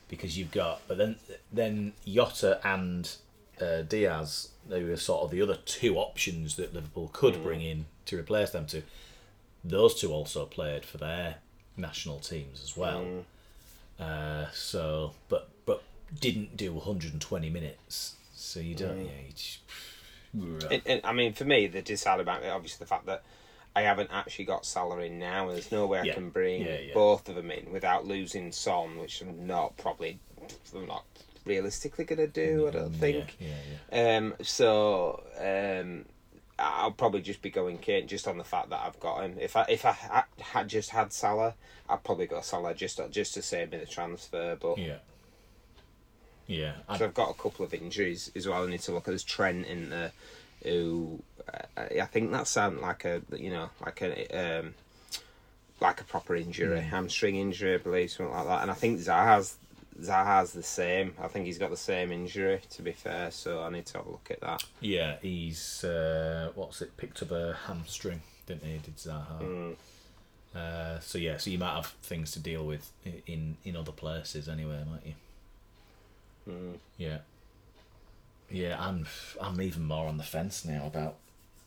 [0.08, 1.16] because you've got, but then
[1.52, 3.10] then Jota and
[3.60, 7.42] uh, Diaz, they were sort of the other two options that Liverpool could Mm.
[7.42, 8.82] bring in to replace them to
[9.64, 11.36] Those two also played for their
[11.76, 13.00] national teams as well.
[13.00, 13.24] Mm.
[14.00, 15.82] Uh, so, but but
[16.20, 18.14] didn't do 120 minutes.
[18.34, 18.78] So you Mm.
[18.78, 19.00] don't.
[19.00, 19.58] Yeah, you just,
[20.70, 23.22] And, and, I mean, for me, the decide about it, obviously, the fact that
[23.78, 26.78] I haven't actually got Salah in now, and there's no way I can bring Yeah,
[26.80, 26.94] yeah.
[26.94, 30.18] both of them in without losing Son, which I'm not probably,
[30.74, 31.04] I'm not
[31.44, 33.36] realistically going to do, I don't think.
[33.38, 33.48] yeah,
[33.92, 34.16] yeah.
[34.16, 36.06] Um, so um,
[36.58, 39.36] I'll probably just be going Kane just on the fact that I've got him.
[39.40, 41.54] If I if I ha- had just had Salah,
[41.88, 44.56] I'd probably go Salah just just to save me the transfer.
[44.60, 44.96] But Yeah.
[46.48, 46.72] Yeah.
[46.96, 48.64] so I've got a couple of injuries as well.
[48.66, 49.12] I need to look at.
[49.12, 50.12] There's Trent in there,
[50.64, 51.22] who
[51.76, 54.74] uh, I think that sounds like a you know like a um,
[55.80, 58.62] like a proper injury, hamstring injury, I believe, something like that.
[58.62, 59.56] And I think Zaha's
[60.00, 61.14] Zaha's the same.
[61.20, 62.60] I think he's got the same injury.
[62.70, 64.64] To be fair, so I need to have a look at that.
[64.80, 66.96] Yeah, he's uh, what's it?
[66.96, 68.78] Picked up a hamstring, didn't he?
[68.78, 69.40] Did Zaha?
[69.40, 69.76] Mm.
[70.54, 72.90] Uh, so yeah, so you might have things to deal with
[73.26, 75.14] in in other places anyway, might you?
[76.48, 76.78] Mm.
[76.96, 77.18] Yeah.
[78.50, 79.06] Yeah, I'm
[79.40, 81.16] I'm even more on the fence now about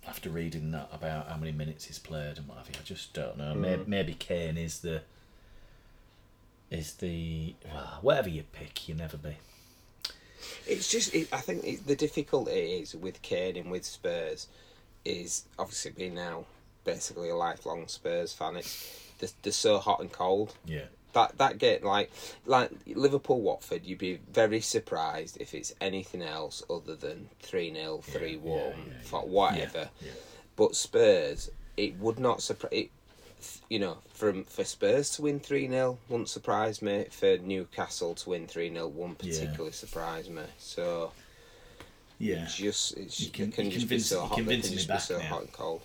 [0.08, 2.76] after reading that about how many minutes he's played and what have you.
[2.80, 3.54] I just don't know.
[3.54, 3.88] Maybe, mm.
[3.88, 5.02] maybe Kane is the
[6.70, 9.38] is the well, whatever you pick, you never be.
[10.66, 14.48] It's just, it, I think it, the difficulty is with Kane and with Spurs
[15.06, 16.46] is obviously being now
[16.84, 18.56] basically a lifelong Spurs fan.
[18.56, 20.56] It's they're, they're so hot and cold.
[20.66, 20.86] Yeah.
[21.14, 22.10] That that game like
[22.46, 27.98] like Liverpool Watford, you'd be very surprised if it's anything else other than 3 0,
[28.04, 28.74] 3 1, yeah,
[29.12, 29.20] yeah.
[29.20, 29.90] whatever.
[30.02, 30.12] Yeah.
[30.56, 32.72] But Spurs, it would not surprise.
[32.74, 32.92] It,
[33.70, 37.06] you know, from for Spurs to win 3 0 wouldn't surprise me.
[37.12, 39.34] For Newcastle to win 3 0 wouldn't Yeah.
[39.40, 40.44] particularly surprise me.
[40.60, 41.12] So
[42.20, 42.44] Yeah.
[42.44, 44.26] it's just it's, You can- it can you just be so hot.
[44.26, 45.24] It can convincing just be so now.
[45.26, 45.82] hot and cold.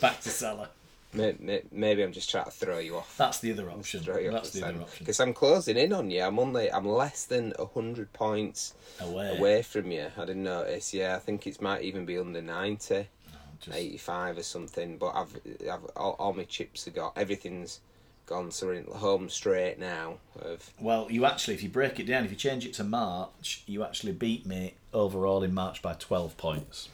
[0.00, 0.70] Back to Salah.
[1.14, 3.16] Maybe, maybe I'm just trying to throw you off.
[3.18, 4.00] That's the other option.
[4.02, 4.98] Throw you off That's the other option.
[5.00, 6.22] Because I'm closing in on you.
[6.22, 9.36] I'm only I'm less than hundred points Away.
[9.36, 10.06] away from you.
[10.16, 10.94] I didn't notice.
[10.94, 13.08] Yeah, I think it might even be under ninety.
[13.28, 15.38] Oh, just- 85 or something but I've,
[15.70, 17.80] I've all, all my chips have got everything's
[18.26, 20.14] gone so we're in home straight now.
[20.40, 23.62] Of Well, you actually, if you break it down, if you change it to March,
[23.66, 26.88] you actually beat me overall in March by 12 points.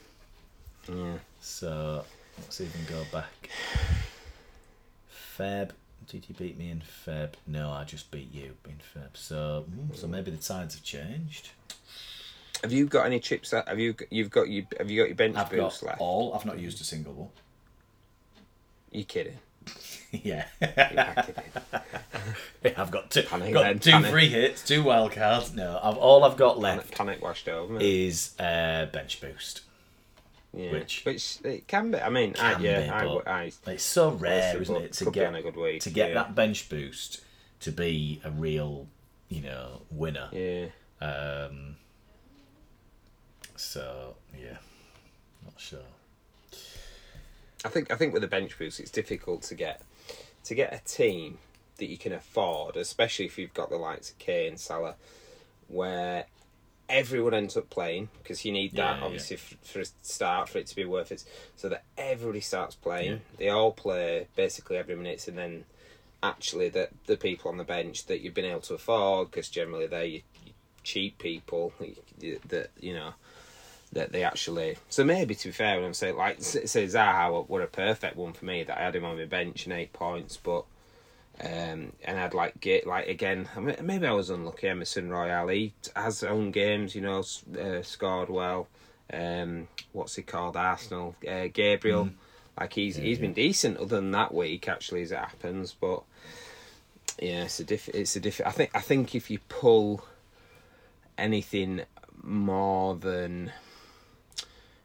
[0.89, 2.05] yeah, So
[2.41, 3.51] let's even go back.
[5.39, 5.71] Feb.
[6.07, 7.33] Did you beat me in Feb?
[7.47, 9.15] No, I just beat you in Feb.
[9.15, 11.51] So, mm, so maybe the tides have changed.
[12.63, 13.51] have you got any chips?
[13.51, 16.01] That, have you you've got you have you got your bench I've boost got left?
[16.01, 16.35] all.
[16.35, 17.29] I've not used a single one.
[18.91, 19.39] You kidding?
[20.13, 20.47] yeah.
[20.61, 21.15] You're.
[22.77, 23.23] I've got two.
[23.23, 24.11] Panic got then, two panic.
[24.11, 25.55] free hits, two wild cards.
[25.55, 29.61] No, I've, all I've got left Panic washed over is uh, bench boost.
[30.55, 30.73] Yeah.
[30.73, 31.99] which- which it can be.
[32.01, 32.91] I mean, I, yeah,
[33.27, 36.15] I, I, It's so rare, isn't it, to get a good week, to get yeah.
[36.15, 37.21] that bench boost
[37.61, 38.87] to be a real,
[39.29, 40.29] you know, winner.
[40.33, 40.67] yeah.
[41.01, 41.77] Um,
[43.57, 44.57] so yeah,
[45.45, 45.81] not sure.
[47.65, 49.83] I think I think with the bench boost, it's difficult to get
[50.45, 51.39] to get a team
[51.77, 54.95] that you can afford, especially if you've got the likes of Kane, Salah,
[55.69, 56.25] where
[56.89, 60.59] everyone ends up playing because you need that Yeah, obviously f for a start for
[60.59, 61.25] it to be worth it.
[61.57, 65.65] So that everybody starts playing, they all play basically every minute, and then
[66.23, 69.87] actually the the people on the bench that you've been able to afford because generally
[69.87, 71.73] they're your, your cheap people
[72.49, 73.13] that you know
[73.93, 74.77] that they actually.
[74.89, 78.17] So maybe to be fair, when I'm saying like say say Zaha were a perfect
[78.17, 80.65] one for me that I had him on my bench and eight points, but
[81.41, 83.49] um, and I'd like get like again.
[83.57, 84.69] I mean, maybe I was unlucky.
[84.69, 87.21] Emerson Royal he has own games, you know,
[87.59, 88.69] uh, scored well.
[89.13, 90.57] Um, what's he called?
[90.57, 91.15] Arsenal.
[91.29, 92.11] Uh, Gabriel.
[92.59, 96.03] Like he's he's been decent other than that week actually as it happens, but
[97.23, 97.89] yeah, it's a diff.
[97.91, 98.41] It's a diff.
[98.45, 100.05] I think I think if you pull
[101.17, 101.83] anything
[102.23, 103.53] more than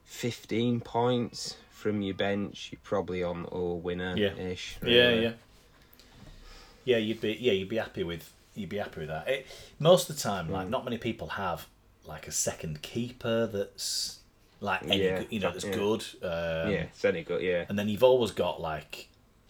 [0.04, 4.36] 15 points from your bench, you're probably on all winner Yeah.
[4.36, 4.78] ish.
[4.86, 5.32] Yeah, yeah,
[6.86, 6.98] yeah.
[6.98, 9.28] You'd be yeah, you'd be happy with you'd be happy with that.
[9.28, 9.48] It,
[9.80, 11.68] most of the time, like not many people have
[12.06, 14.20] like a second keeper that's
[14.60, 15.74] like any, Yeah, good- you know that's yeah.
[15.76, 16.02] good.
[16.22, 17.66] Um, yeah, it's any good, yeah.
[17.70, 19.08] And then you've always got like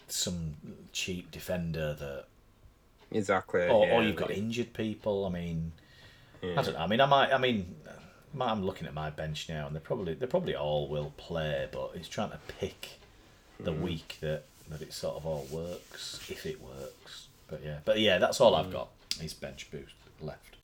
[0.08, 0.54] some
[0.92, 2.24] cheap defender that,
[3.10, 3.62] Exactly.
[3.68, 5.24] or, yeah, or you've got injured people.
[5.26, 5.72] I mean.
[6.42, 6.78] I don't know.
[6.80, 7.32] I mean, I might.
[7.32, 7.74] I mean,
[8.38, 11.92] I'm looking at my bench now, and they're probably they probably all will play, but
[11.94, 12.98] it's trying to pick
[13.58, 13.80] the Mm.
[13.80, 17.23] week that that it sort of all works, if it works.
[17.48, 18.60] But yeah, but yeah, that's all Mm.
[18.60, 18.88] I've got.
[19.22, 20.56] Is bench boost left.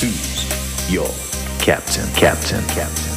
[0.00, 1.08] Who's your
[1.58, 2.06] captain?
[2.14, 2.62] Captain.
[2.68, 3.13] Captain.